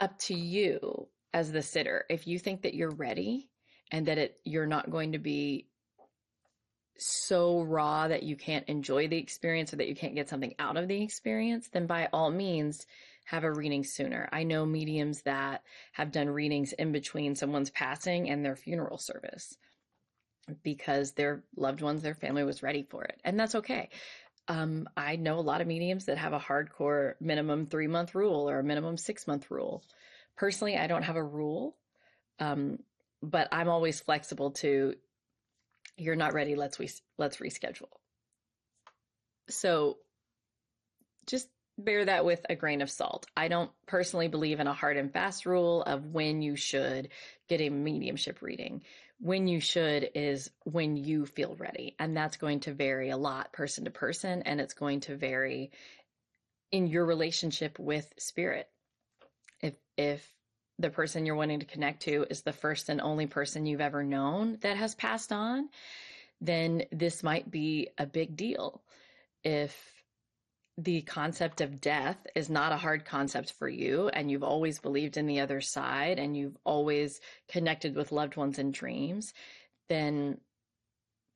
up 0.00 0.18
to 0.20 0.34
you 0.34 1.08
as 1.34 1.50
the 1.50 1.62
sitter. 1.62 2.04
If 2.08 2.26
you 2.26 2.38
think 2.38 2.62
that 2.62 2.74
you're 2.74 2.90
ready 2.90 3.48
and 3.90 4.06
that 4.06 4.18
it 4.18 4.38
you're 4.44 4.66
not 4.66 4.90
going 4.90 5.12
to 5.12 5.18
be 5.18 5.68
so 6.98 7.62
raw 7.62 8.06
that 8.08 8.22
you 8.22 8.36
can't 8.36 8.68
enjoy 8.68 9.08
the 9.08 9.18
experience 9.18 9.72
or 9.72 9.76
that 9.76 9.88
you 9.88 9.94
can't 9.96 10.14
get 10.14 10.28
something 10.28 10.54
out 10.58 10.76
of 10.76 10.88
the 10.88 11.02
experience, 11.02 11.68
then 11.68 11.86
by 11.86 12.08
all 12.12 12.30
means 12.30 12.86
have 13.24 13.44
a 13.44 13.52
reading 13.52 13.84
sooner. 13.84 14.28
I 14.32 14.44
know 14.44 14.66
mediums 14.66 15.22
that 15.22 15.62
have 15.92 16.12
done 16.12 16.28
readings 16.28 16.72
in 16.72 16.92
between 16.92 17.34
someone's 17.34 17.70
passing 17.70 18.30
and 18.30 18.44
their 18.44 18.56
funeral 18.56 18.98
service 18.98 19.56
because 20.62 21.12
their 21.12 21.44
loved 21.56 21.80
ones, 21.80 22.02
their 22.02 22.14
family 22.14 22.44
was 22.44 22.62
ready 22.62 22.82
for 22.82 23.04
it. 23.04 23.20
And 23.24 23.38
that's 23.38 23.54
okay. 23.56 23.90
Um, 24.48 24.88
I 24.96 25.16
know 25.16 25.38
a 25.38 25.40
lot 25.40 25.60
of 25.60 25.66
mediums 25.66 26.06
that 26.06 26.18
have 26.18 26.32
a 26.32 26.40
hardcore 26.40 27.14
minimum 27.20 27.66
three 27.66 27.86
month 27.86 28.14
rule 28.14 28.50
or 28.50 28.58
a 28.58 28.64
minimum 28.64 28.96
six 28.96 29.26
month 29.26 29.50
rule. 29.50 29.84
Personally, 30.36 30.76
I 30.76 30.88
don't 30.88 31.04
have 31.04 31.16
a 31.16 31.22
rule, 31.22 31.76
um, 32.40 32.78
but 33.22 33.48
I'm 33.52 33.68
always 33.68 34.00
flexible 34.00 34.50
to 34.52 34.94
you're 35.96 36.16
not 36.16 36.34
ready. 36.34 36.56
Let's 36.56 36.78
we 36.78 36.90
let's 37.18 37.36
reschedule. 37.36 37.90
So 39.48 39.98
just 41.26 41.48
bear 41.78 42.04
that 42.04 42.24
with 42.24 42.44
a 42.48 42.56
grain 42.56 42.82
of 42.82 42.90
salt. 42.90 43.26
I 43.36 43.48
don't 43.48 43.70
personally 43.86 44.28
believe 44.28 44.60
in 44.60 44.66
a 44.66 44.74
hard 44.74 44.96
and 44.96 45.12
fast 45.12 45.46
rule 45.46 45.82
of 45.82 46.06
when 46.06 46.42
you 46.42 46.56
should 46.56 47.08
get 47.48 47.60
a 47.60 47.70
mediumship 47.70 48.42
reading. 48.42 48.82
When 49.18 49.46
you 49.46 49.60
should 49.60 50.10
is 50.14 50.50
when 50.64 50.96
you 50.96 51.26
feel 51.26 51.54
ready. 51.56 51.94
And 51.98 52.16
that's 52.16 52.36
going 52.36 52.60
to 52.60 52.72
vary 52.72 53.10
a 53.10 53.16
lot 53.16 53.52
person 53.52 53.84
to 53.84 53.90
person, 53.90 54.42
and 54.42 54.60
it's 54.60 54.74
going 54.74 55.00
to 55.00 55.16
vary 55.16 55.70
in 56.70 56.86
your 56.86 57.04
relationship 57.04 57.78
with 57.78 58.12
spirit. 58.18 58.68
If, 59.60 59.74
if 59.96 60.26
the 60.78 60.90
person 60.90 61.24
you're 61.24 61.36
wanting 61.36 61.60
to 61.60 61.66
connect 61.66 62.02
to 62.02 62.26
is 62.28 62.42
the 62.42 62.52
first 62.52 62.88
and 62.88 63.00
only 63.00 63.26
person 63.26 63.66
you've 63.66 63.80
ever 63.80 64.02
known 64.02 64.58
that 64.62 64.76
has 64.76 64.94
passed 64.94 65.32
on, 65.32 65.68
then 66.40 66.84
this 66.90 67.22
might 67.22 67.50
be 67.50 67.90
a 67.98 68.06
big 68.06 68.36
deal. 68.36 68.82
If 69.44 70.01
the 70.78 71.02
concept 71.02 71.60
of 71.60 71.80
death 71.80 72.16
is 72.34 72.48
not 72.48 72.72
a 72.72 72.78
hard 72.78 73.04
concept 73.04 73.52
for 73.52 73.68
you 73.68 74.08
and 74.08 74.30
you've 74.30 74.42
always 74.42 74.78
believed 74.78 75.16
in 75.16 75.26
the 75.26 75.40
other 75.40 75.60
side 75.60 76.18
and 76.18 76.36
you've 76.36 76.56
always 76.64 77.20
connected 77.48 77.94
with 77.94 78.12
loved 78.12 78.36
ones 78.36 78.58
in 78.58 78.72
dreams, 78.72 79.34
then 79.88 80.38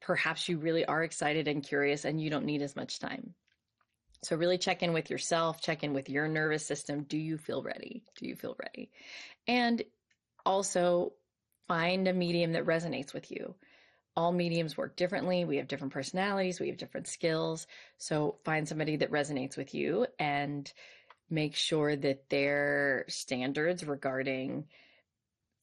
perhaps 0.01 0.49
you 0.49 0.59
really 0.59 0.85
are 0.87 1.03
excited 1.03 1.49
and 1.49 1.63
curious 1.63 2.05
and 2.05 2.21
you 2.21 2.31
don't 2.31 2.47
need 2.47 2.63
as 2.63 2.77
much 2.77 2.99
time. 2.99 3.35
So 4.23 4.37
really 4.37 4.59
check 4.59 4.83
in 4.83 4.95
with 4.95 5.11
yourself, 5.11 5.61
check 5.61 5.85
in 5.85 5.93
with 5.93 6.09
your 6.09 6.27
nervous 6.29 6.65
system. 6.65 7.03
Do 7.03 7.19
you 7.19 7.37
feel 7.37 7.63
ready? 7.63 8.03
Do 8.19 8.27
you 8.27 8.35
feel 8.35 8.57
ready? 8.59 8.91
And 9.47 9.83
also 10.47 11.13
find 11.69 12.09
a 12.09 12.13
medium 12.13 12.53
that 12.53 12.65
resonates 12.65 13.13
with 13.13 13.31
you 13.31 13.55
all 14.17 14.33
mediums 14.33 14.77
work 14.77 14.97
differently. 14.97 15.45
We 15.45 15.59
have 15.59 15.69
different 15.69 15.93
personalities, 15.93 16.59
we 16.59 16.69
have 16.69 16.79
different 16.79 17.07
skills. 17.07 17.67
So 17.99 18.37
find 18.45 18.67
somebody 18.67 18.97
that 18.97 19.13
resonates 19.13 19.57
with 19.57 19.75
you 19.75 20.07
and 20.19 20.71
make 21.29 21.55
sure 21.55 21.95
that 21.95 22.31
their 22.31 23.05
standards 23.09 23.85
regarding 23.85 24.67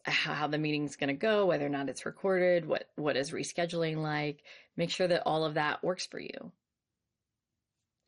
how 0.06 0.48
the 0.48 0.58
meeting's 0.58 0.98
going 0.98 1.08
to 1.08 1.14
go, 1.14 1.46
whether 1.46 1.66
or 1.66 1.70
not 1.70 1.90
it's 1.90 2.06
recorded, 2.06 2.66
what 2.66 2.90
what 2.96 3.16
is 3.18 3.32
rescheduling 3.32 3.98
like, 3.98 4.44
make 4.76 4.90
sure 4.90 5.08
that 5.08 5.24
all 5.26 5.46
of 5.46 5.54
that 5.56 5.84
works 5.84 6.06
for 6.06 6.20
you. 6.20 6.52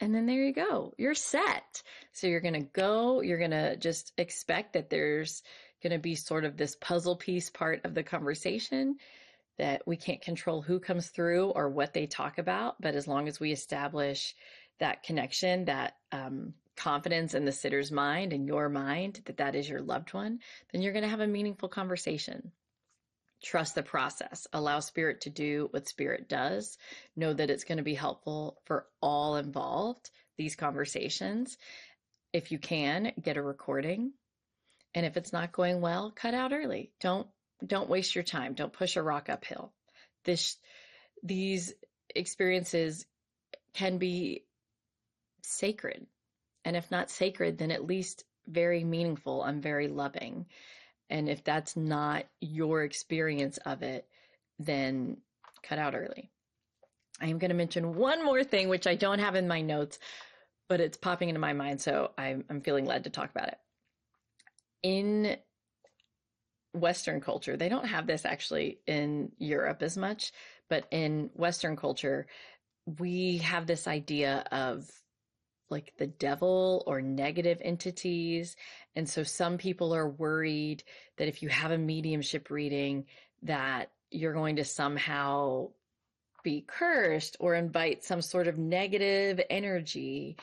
And 0.02 0.14
then 0.14 0.26
there 0.26 0.44
you 0.44 0.54
go. 0.54 0.94
You're 0.98 1.16
set. 1.16 1.82
So 2.12 2.28
you're 2.28 2.42
going 2.42 2.54
to 2.56 2.60
go, 2.60 3.22
you're 3.22 3.38
going 3.38 3.52
to 3.52 3.78
just 3.78 4.12
expect 4.18 4.74
that 4.74 4.90
there's 4.90 5.42
going 5.82 5.94
to 5.94 6.00
be 6.00 6.16
sort 6.16 6.44
of 6.44 6.58
this 6.58 6.76
puzzle 6.76 7.16
piece 7.16 7.50
part 7.50 7.86
of 7.86 7.94
the 7.94 8.04
conversation 8.04 8.98
that 9.58 9.82
we 9.86 9.98
can't 9.98 10.22
control 10.22 10.62
who 10.62 10.80
comes 10.80 11.10
through 11.10 11.50
or 11.50 11.70
what 11.70 11.94
they 11.94 12.08
talk 12.08 12.38
about, 12.38 12.76
but 12.82 12.96
as 12.96 13.08
long 13.08 13.28
as 13.28 13.40
we 13.40 13.52
establish 13.52 14.36
that 14.80 15.04
connection, 15.04 15.66
that 15.66 15.96
um, 16.12 16.54
confidence 16.76 17.34
in 17.34 17.46
the 17.46 17.52
sitter's 17.52 17.92
mind 17.92 18.34
and 18.34 18.48
your 18.48 18.70
mind 18.70 19.22
that 19.26 19.38
that 19.38 19.56
is 19.56 19.70
your 19.70 19.82
loved 19.82 20.14
one, 20.14 20.40
then 20.72 20.82
you're 20.82 20.94
going 20.94 21.04
to 21.04 21.10
have 21.10 21.22
a 21.22 21.28
meaningful 21.28 21.70
conversation. 21.70 22.52
Trust 23.44 23.76
the 23.76 23.84
process. 23.84 24.48
Allow 24.54 24.80
spirit 24.80 25.22
to 25.22 25.30
do 25.30 25.68
what 25.72 25.88
spirit 25.88 26.28
does. 26.28 26.78
Know 27.16 27.34
that 27.34 27.50
it's 27.50 27.64
going 27.64 27.78
to 27.78 27.84
be 27.84 27.94
helpful 27.94 28.58
for 28.66 28.88
all 29.02 29.36
involved, 29.36 30.10
these 30.38 30.56
conversations. 30.56 31.58
If 32.34 32.52
you 32.52 32.60
can, 32.60 33.14
get 33.22 33.38
a 33.38 33.42
recording. 33.42 34.14
And 34.94 35.06
if 35.06 35.18
it's 35.18 35.34
not 35.34 35.52
going 35.52 35.82
well, 35.82 36.12
cut 36.12 36.34
out 36.34 36.54
early. 36.54 36.92
Don't 37.02 37.28
don't 37.66 37.90
waste 37.90 38.16
your 38.16 38.24
time. 38.24 38.54
Don't 38.54 38.74
push 38.74 38.96
a 38.96 39.04
rock 39.04 39.30
uphill. 39.30 39.72
This, 40.24 40.58
these 41.24 41.74
experiences 42.16 43.06
can 43.74 43.98
be 43.98 44.44
sacred. 45.44 46.06
And 46.64 46.76
if 46.76 46.90
not 46.90 47.12
sacred, 47.12 47.58
then 47.58 47.72
at 47.72 47.86
least 47.86 48.24
very 48.48 48.84
meaningful 48.84 49.44
and 49.44 49.62
very 49.62 49.88
loving. 49.88 50.46
And 51.10 51.30
if 51.30 51.44
that's 51.44 51.76
not 51.76 52.26
your 52.42 52.84
experience 52.84 53.58
of 53.58 53.84
it, 53.84 54.08
then 54.60 55.18
cut 55.62 55.80
out 55.80 55.96
early. 55.96 56.32
I 57.22 57.28
am 57.28 57.38
going 57.38 57.50
to 57.50 57.56
mention 57.56 57.96
one 57.96 58.26
more 58.26 58.44
thing, 58.44 58.70
which 58.70 58.88
I 58.88 58.96
don't 58.96 59.20
have 59.20 59.36
in 59.36 59.48
my 59.48 59.62
notes, 59.62 60.00
but 60.68 60.82
it's 60.82 60.98
popping 60.98 61.30
into 61.30 61.40
my 61.40 61.54
mind. 61.54 61.82
So 61.82 62.12
I'm, 62.18 62.44
I'm 62.50 62.62
feeling 62.62 62.86
led 62.86 63.06
to 63.06 63.10
talk 63.10 63.30
about 63.30 63.50
it. 63.50 63.58
In 64.84 65.38
Western 66.76 67.22
culture, 67.22 67.58
they 67.58 67.70
don't 67.70 67.88
have 67.88 68.08
this 68.08 68.26
actually 68.26 68.80
in 68.88 69.32
Europe 69.38 69.82
as 69.82 69.98
much, 69.98 70.32
but 70.70 70.86
in 70.92 71.30
Western 71.34 71.76
culture, 71.76 72.28
we 73.00 73.38
have 73.38 73.66
this 73.66 73.88
idea 73.88 74.46
of 74.52 74.90
like 75.70 75.94
the 75.98 76.08
devil 76.08 76.84
or 76.86 77.02
negative 77.02 77.60
entities. 77.64 78.56
And 78.96 79.10
so 79.10 79.24
some 79.24 79.58
people 79.58 79.96
are 79.96 80.10
worried 80.10 80.84
that 81.18 81.28
if 81.28 81.42
you 81.42 81.50
have 81.50 81.72
a 81.72 81.78
mediumship 81.78 82.50
reading, 82.50 83.06
that 83.44 83.92
you're 84.12 84.34
going 84.34 84.58
to 84.58 84.66
somehow 84.66 85.70
be 86.44 86.64
cursed 86.66 87.38
or 87.40 87.56
invite 87.56 88.04
some 88.04 88.22
sort 88.22 88.48
of 88.48 88.58
negative 88.58 89.42
energy. 89.50 90.38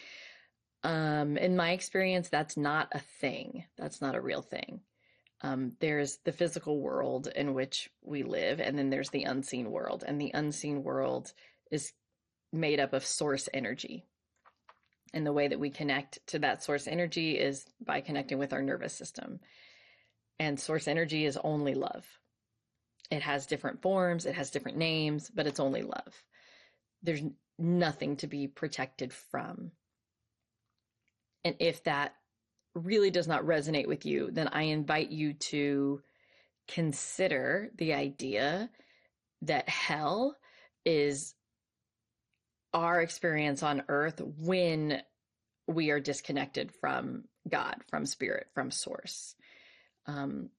Um, 0.82 1.36
in 1.36 1.56
my 1.56 1.70
experience, 1.70 2.28
that's 2.28 2.56
not 2.56 2.88
a 2.92 2.98
thing. 2.98 3.64
That's 3.78 4.00
not 4.00 4.16
a 4.16 4.20
real 4.20 4.42
thing. 4.42 4.80
Um, 5.42 5.72
there's 5.81 6.18
the 6.24 6.33
physical 6.33 6.81
world 6.81 7.26
in 7.26 7.52
which 7.52 7.90
we 8.00 8.22
live, 8.22 8.61
and 8.61 8.78
then 8.78 8.90
there's 8.90 9.11
the 9.11 9.24
unseen 9.24 9.70
world. 9.70 10.05
And 10.07 10.20
the 10.20 10.31
unseen 10.33 10.85
world 10.85 11.33
is 11.70 11.92
made 12.52 12.78
up 12.78 12.92
of 12.92 13.05
source 13.05 13.48
energy. 13.52 14.05
And 15.12 15.26
the 15.26 15.33
way 15.33 15.48
that 15.48 15.61
we 15.61 15.70
connect 15.70 16.24
to 16.28 16.38
that 16.38 16.62
source 16.62 16.87
energy 16.87 17.38
is 17.38 17.66
by 17.85 18.00
connecting 18.00 18.38
with 18.38 18.52
our 18.52 18.62
nervous 18.62 18.94
system. 18.94 19.40
And 20.38 20.59
source 20.59 20.88
energy 20.88 21.26
is 21.26 21.37
only 21.42 21.74
love. 21.74 22.07
It 23.11 23.22
has 23.22 23.46
different 23.46 23.83
forms, 23.83 24.24
it 24.24 24.35
has 24.37 24.50
different 24.50 24.78
names, 24.78 25.31
but 25.35 25.46
it's 25.46 25.61
only 25.61 25.83
love. 25.83 26.22
There's 27.02 27.22
nothing 27.59 28.16
to 28.18 28.26
be 28.26 28.46
protected 28.46 29.12
from. 29.12 29.72
And 31.44 31.57
if 31.59 31.85
that 31.85 32.14
really 32.74 33.11
does 33.11 33.28
not 33.28 33.44
resonate 33.44 33.87
with 33.87 34.06
you, 34.06 34.30
then 34.30 34.48
I 34.48 34.62
invite 34.62 35.11
you 35.11 35.35
to 35.35 36.00
consider 36.68 37.70
the 37.76 37.94
idea 37.94 38.70
that 39.42 39.68
hell 39.68 40.37
is 40.85 41.35
our 42.72 43.00
experience 43.00 43.62
on 43.62 43.82
earth 43.88 44.20
when 44.38 45.02
we 45.66 45.90
are 45.90 46.00
disconnected 46.00 46.72
from 46.80 47.24
God, 47.48 47.76
from 47.88 48.06
spirit, 48.06 48.46
from 48.54 48.70
source. 48.70 49.35
Um, 50.06 50.50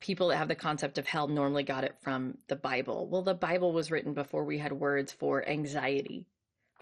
people 0.00 0.28
that 0.28 0.36
have 0.36 0.48
the 0.48 0.54
concept 0.54 0.98
of 0.98 1.06
hell 1.06 1.28
normally 1.28 1.62
got 1.62 1.84
it 1.84 1.96
from 2.02 2.38
the 2.48 2.56
Bible. 2.56 3.08
Well, 3.08 3.22
the 3.22 3.34
Bible 3.34 3.72
was 3.72 3.90
written 3.90 4.14
before 4.14 4.44
we 4.44 4.58
had 4.58 4.72
words 4.72 5.12
for 5.12 5.46
anxiety, 5.48 6.26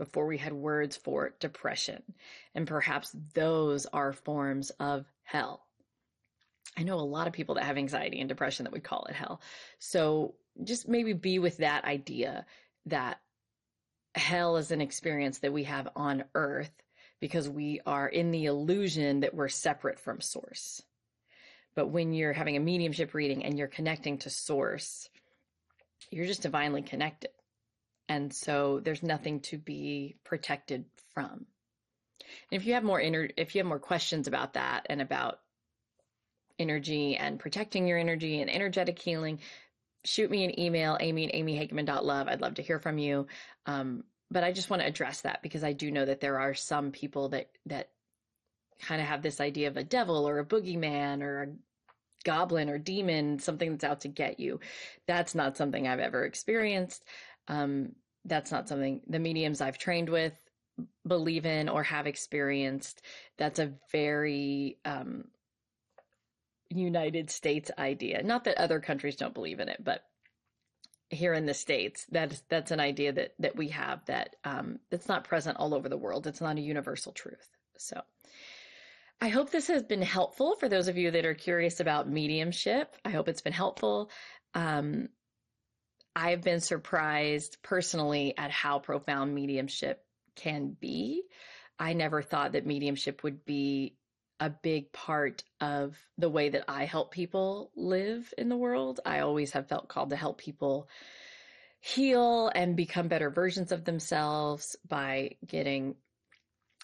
before 0.00 0.24
we 0.24 0.38
had 0.38 0.54
words 0.54 0.96
for 0.96 1.34
depression. 1.40 2.02
And 2.54 2.66
perhaps 2.66 3.14
those 3.34 3.84
are 3.84 4.14
forms 4.14 4.70
of 4.80 5.04
hell. 5.24 5.66
I 6.74 6.84
know 6.84 6.94
a 6.94 7.02
lot 7.02 7.26
of 7.26 7.34
people 7.34 7.56
that 7.56 7.64
have 7.64 7.76
anxiety 7.76 8.18
and 8.18 8.26
depression 8.26 8.64
that 8.64 8.72
would 8.72 8.82
call 8.82 9.04
it 9.10 9.14
hell. 9.14 9.42
So 9.78 10.36
just 10.64 10.88
maybe 10.88 11.12
be 11.12 11.38
with 11.38 11.58
that 11.58 11.84
idea 11.84 12.46
that 12.86 13.20
hell 14.14 14.56
is 14.56 14.70
an 14.70 14.80
experience 14.80 15.40
that 15.40 15.52
we 15.52 15.64
have 15.64 15.86
on 15.94 16.24
earth 16.34 16.72
because 17.20 17.46
we 17.46 17.82
are 17.84 18.08
in 18.08 18.30
the 18.30 18.46
illusion 18.46 19.20
that 19.20 19.34
we're 19.34 19.48
separate 19.48 20.00
from 20.00 20.22
source. 20.22 20.80
But 21.74 21.88
when 21.88 22.14
you're 22.14 22.32
having 22.32 22.56
a 22.56 22.60
mediumship 22.60 23.12
reading 23.12 23.44
and 23.44 23.58
you're 23.58 23.68
connecting 23.68 24.16
to 24.20 24.30
source, 24.30 25.10
you're 26.10 26.24
just 26.24 26.40
divinely 26.40 26.80
connected. 26.80 27.32
And 28.11 28.35
so 28.35 28.81
there's 28.81 29.05
nothing 29.05 29.38
to 29.42 29.57
be 29.57 30.16
protected 30.25 30.85
from. 31.14 31.46
And 32.51 32.61
if 32.61 32.66
you 32.66 32.75
have 32.75 32.83
more 32.83 33.01
inner, 33.01 33.31
if 33.37 33.55
you 33.55 33.61
have 33.61 33.68
more 33.68 33.79
questions 33.79 34.27
about 34.27 34.55
that 34.55 34.88
and 34.90 35.01
about 35.01 35.38
energy 36.59 37.16
and 37.16 37.38
protecting 37.38 37.87
your 37.87 37.99
energy 37.99 38.40
and 38.40 38.51
energetic 38.51 38.99
healing, 38.99 39.38
shoot 40.05 40.29
me 40.29 40.44
an 40.44 40.59
email, 40.59 40.96
amy 40.99 41.29
at 41.29 41.35
amyhageman.love. 41.35 42.27
I'd 42.27 42.40
love 42.40 42.55
to 42.55 42.62
hear 42.62 42.81
from 42.81 42.99
you. 42.99 43.29
Um, 43.66 44.03
but 44.29 44.42
I 44.42 44.51
just 44.51 44.70
want 44.70 44.83
to 44.83 44.88
address 44.88 45.20
that 45.20 45.40
because 45.40 45.62
I 45.62 45.73
do 45.73 45.92
know 45.92 46.05
that 46.05 46.20
there 46.20 46.40
are 46.40 46.55
some 46.55 46.90
people 46.90 47.29
that, 47.29 47.49
that 47.66 47.90
kind 48.83 49.01
of 49.01 49.07
have 49.07 49.23
this 49.23 49.40
idea 49.40 49.68
of 49.68 49.77
a 49.77 49.85
devil 49.85 50.29
or 50.29 50.40
a 50.40 50.44
boogeyman 50.44 51.23
or 51.23 51.42
a 51.44 51.49
goblin 52.25 52.70
or 52.70 52.79
demon, 52.79 53.38
something 53.38 53.70
that's 53.70 53.85
out 53.85 54.01
to 54.01 54.09
get 54.09 54.40
you. 54.40 54.59
That's 55.07 55.37
not 55.37 55.57
something 55.57 55.87
I've 55.87 56.01
ever 56.01 56.25
experienced. 56.25 57.05
Um, 57.49 57.92
that's 58.24 58.52
not 58.52 58.68
something 58.68 59.00
the 59.06 59.18
mediums 59.18 59.61
I've 59.61 59.78
trained 59.78 60.09
with 60.09 60.35
believe 61.06 61.46
in 61.46 61.68
or 61.68 61.83
have 61.83 62.06
experienced. 62.06 63.02
That's 63.38 63.59
a 63.59 63.72
very 63.92 64.78
um, 64.85 65.24
United 66.70 67.30
States 67.30 67.70
idea. 67.78 68.22
Not 68.22 68.44
that 68.44 68.59
other 68.59 68.80
countries 68.80 69.16
don't 69.16 69.35
believe 69.35 69.61
in 69.61 69.68
it, 69.68 69.83
but 69.83 70.04
here 71.09 71.35
in 71.35 71.46
the 71.46 71.54
states, 71.54 72.06
that's 72.11 72.42
that's 72.48 72.70
an 72.70 72.80
idea 72.80 73.12
that 73.12 73.35
that 73.40 73.56
we 73.56 73.68
have 73.68 74.04
that 74.06 74.37
um, 74.44 74.78
that's 74.90 75.09
not 75.09 75.24
present 75.24 75.56
all 75.59 75.74
over 75.74 75.88
the 75.88 75.98
world. 75.98 76.26
It's 76.26 76.40
not 76.40 76.56
a 76.56 76.62
universal 76.62 77.12
truth. 77.12 77.48
So. 77.76 78.00
I 79.22 79.28
hope 79.28 79.50
this 79.50 79.68
has 79.68 79.83
been 79.83 80.00
helpful 80.00 80.56
for 80.56 80.66
those 80.66 80.88
of 80.88 80.96
you 80.96 81.11
that 81.11 81.26
are 81.26 81.35
curious 81.35 81.78
about 81.78 82.09
mediumship. 82.09 82.96
I 83.04 83.11
hope 83.11 83.28
it's 83.28 83.42
been 83.42 83.52
helpful. 83.52 84.11
Um, 84.54 85.11
I've 86.14 86.42
been 86.42 86.61
surprised 86.61 87.59
personally 87.62 88.35
at 88.37 88.51
how 88.51 88.79
profound 88.79 89.35
mediumship 89.35 90.05
can 90.35 90.77
be. 90.81 91.23
I 91.79 91.92
never 91.92 92.23
thought 92.23 92.53
that 92.53 92.66
mediumship 92.66 93.23
would 93.23 93.44
be 93.44 93.96
a 94.38 94.51
big 94.51 94.90
part 94.92 95.44
of 95.61 95.96
the 96.16 96.29
way 96.29 96.49
that 96.49 96.64
I 96.66 96.85
help 96.85 97.12
people 97.12 97.70
live 97.77 98.33
in 98.38 98.49
the 98.49 98.57
world. 98.57 99.01
I 99.05 99.20
always 99.20 99.53
have 99.53 99.68
felt 99.68 99.88
called 99.88 100.11
to 100.11 100.16
help 100.16 100.38
people 100.38 100.88
heal 101.81 102.51
and 102.55 102.77
become 102.77 103.09
better 103.09 103.31
versions 103.31 103.73
of 103.73 103.85
themselves 103.85 104.77
by 104.87 105.37
getting 105.46 105.94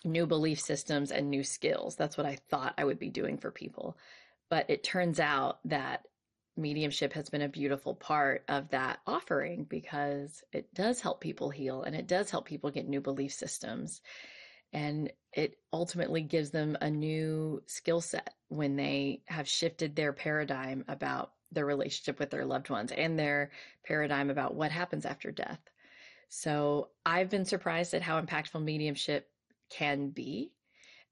new 0.05 0.27
belief 0.27 0.61
systems 0.61 1.11
and 1.11 1.31
new 1.31 1.43
skills. 1.43 1.97
That's 1.97 2.17
what 2.17 2.27
I 2.27 2.39
thought 2.51 2.75
I 2.79 2.85
would 2.85 2.99
be 2.99 3.11
doing 3.11 3.39
for 3.39 3.51
people. 3.51 3.97
But 4.49 4.71
it 4.71 4.85
turns 4.85 5.19
out 5.19 5.59
that 5.65 6.07
mediumship 6.57 7.13
has 7.13 7.29
been 7.29 7.43
a 7.43 7.49
beautiful 7.49 7.95
part 7.95 8.45
of 8.49 8.69
that 8.71 9.01
offering 9.07 9.65
because 9.65 10.43
it 10.53 10.73
does 10.75 11.01
help 11.01 11.21
people 11.21 11.51
heal 11.51 11.83
and 11.83 11.95
it 11.95 12.07
does 12.07 12.31
help 12.31 12.47
people 12.47 12.71
get 12.71 12.89
new 12.89 13.01
belief 13.01 13.33
systems. 13.33 14.01
And 14.73 15.13
it 15.33 15.59
ultimately 15.73 16.23
gives 16.23 16.51
them 16.51 16.77
a 16.81 16.91
new 16.91 17.63
skill 17.67 18.01
set 18.01 18.35
when 18.49 18.77
they 18.77 19.23
have 19.27 19.49
shifted 19.49 19.95
their 19.95 20.13
paradigm 20.13 20.85
about 20.89 21.33
their 21.53 21.67
relationship 21.67 22.19
with 22.19 22.31
their 22.31 22.45
loved 22.45 22.71
ones 22.71 22.93
and 22.93 23.19
their 23.19 23.51
paradigm 23.85 24.31
about 24.31 24.55
what 24.55 24.71
happens 24.71 25.07
after 25.07 25.31
death. 25.31 25.61
So 26.29 26.89
I've 27.05 27.31
been 27.31 27.45
surprised 27.45 27.95
at 27.95 28.03
how 28.03 28.21
impactful 28.21 28.63
mediumship 28.63 29.31
can 29.71 30.11
be. 30.11 30.53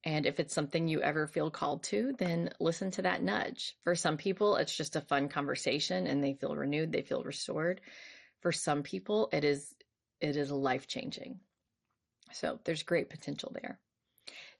And 0.04 0.26
if 0.26 0.38
it's 0.38 0.54
something 0.54 0.86
you 0.86 1.00
ever 1.00 1.26
feel 1.26 1.50
called 1.50 1.82
to, 1.84 2.14
then 2.18 2.50
listen 2.60 2.90
to 2.92 3.02
that 3.02 3.22
nudge. 3.22 3.76
For 3.84 3.94
some 3.94 4.16
people, 4.16 4.56
it's 4.56 4.76
just 4.76 4.96
a 4.96 5.00
fun 5.00 5.28
conversation 5.28 6.06
and 6.06 6.22
they 6.22 6.34
feel 6.34 6.54
renewed, 6.54 6.92
they 6.92 7.02
feel 7.02 7.22
restored. 7.22 7.80
For 8.40 8.52
some 8.52 8.82
people, 8.82 9.30
it 9.32 9.44
is 9.44 9.74
it 10.20 10.36
is 10.36 10.50
life 10.50 10.86
changing. 10.86 11.40
So 12.32 12.58
there's 12.64 12.82
great 12.82 13.10
potential 13.10 13.52
there. 13.54 13.78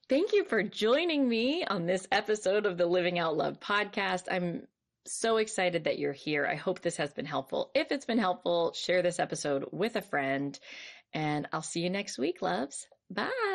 Thank 0.07 0.33
you 0.33 0.43
for 0.45 0.61
joining 0.61 1.27
me 1.27 1.65
on 1.65 1.85
this 1.85 2.07
episode 2.11 2.65
of 2.65 2.77
the 2.77 2.85
Living 2.85 3.17
Out 3.17 3.35
Love 3.35 3.59
podcast. 3.59 4.23
I'm 4.29 4.67
so 5.07 5.37
excited 5.37 5.85
that 5.85 5.97
you're 5.97 6.13
here. 6.13 6.45
I 6.45 6.55
hope 6.55 6.81
this 6.81 6.97
has 6.97 7.13
been 7.13 7.25
helpful. 7.25 7.71
If 7.73 7.91
it's 7.91 8.05
been 8.05 8.19
helpful, 8.19 8.73
share 8.73 9.01
this 9.01 9.19
episode 9.19 9.65
with 9.71 9.95
a 9.95 10.01
friend, 10.01 10.57
and 11.13 11.47
I'll 11.51 11.61
see 11.63 11.81
you 11.81 11.89
next 11.89 12.17
week, 12.17 12.41
loves. 12.41 12.87
Bye. 13.09 13.54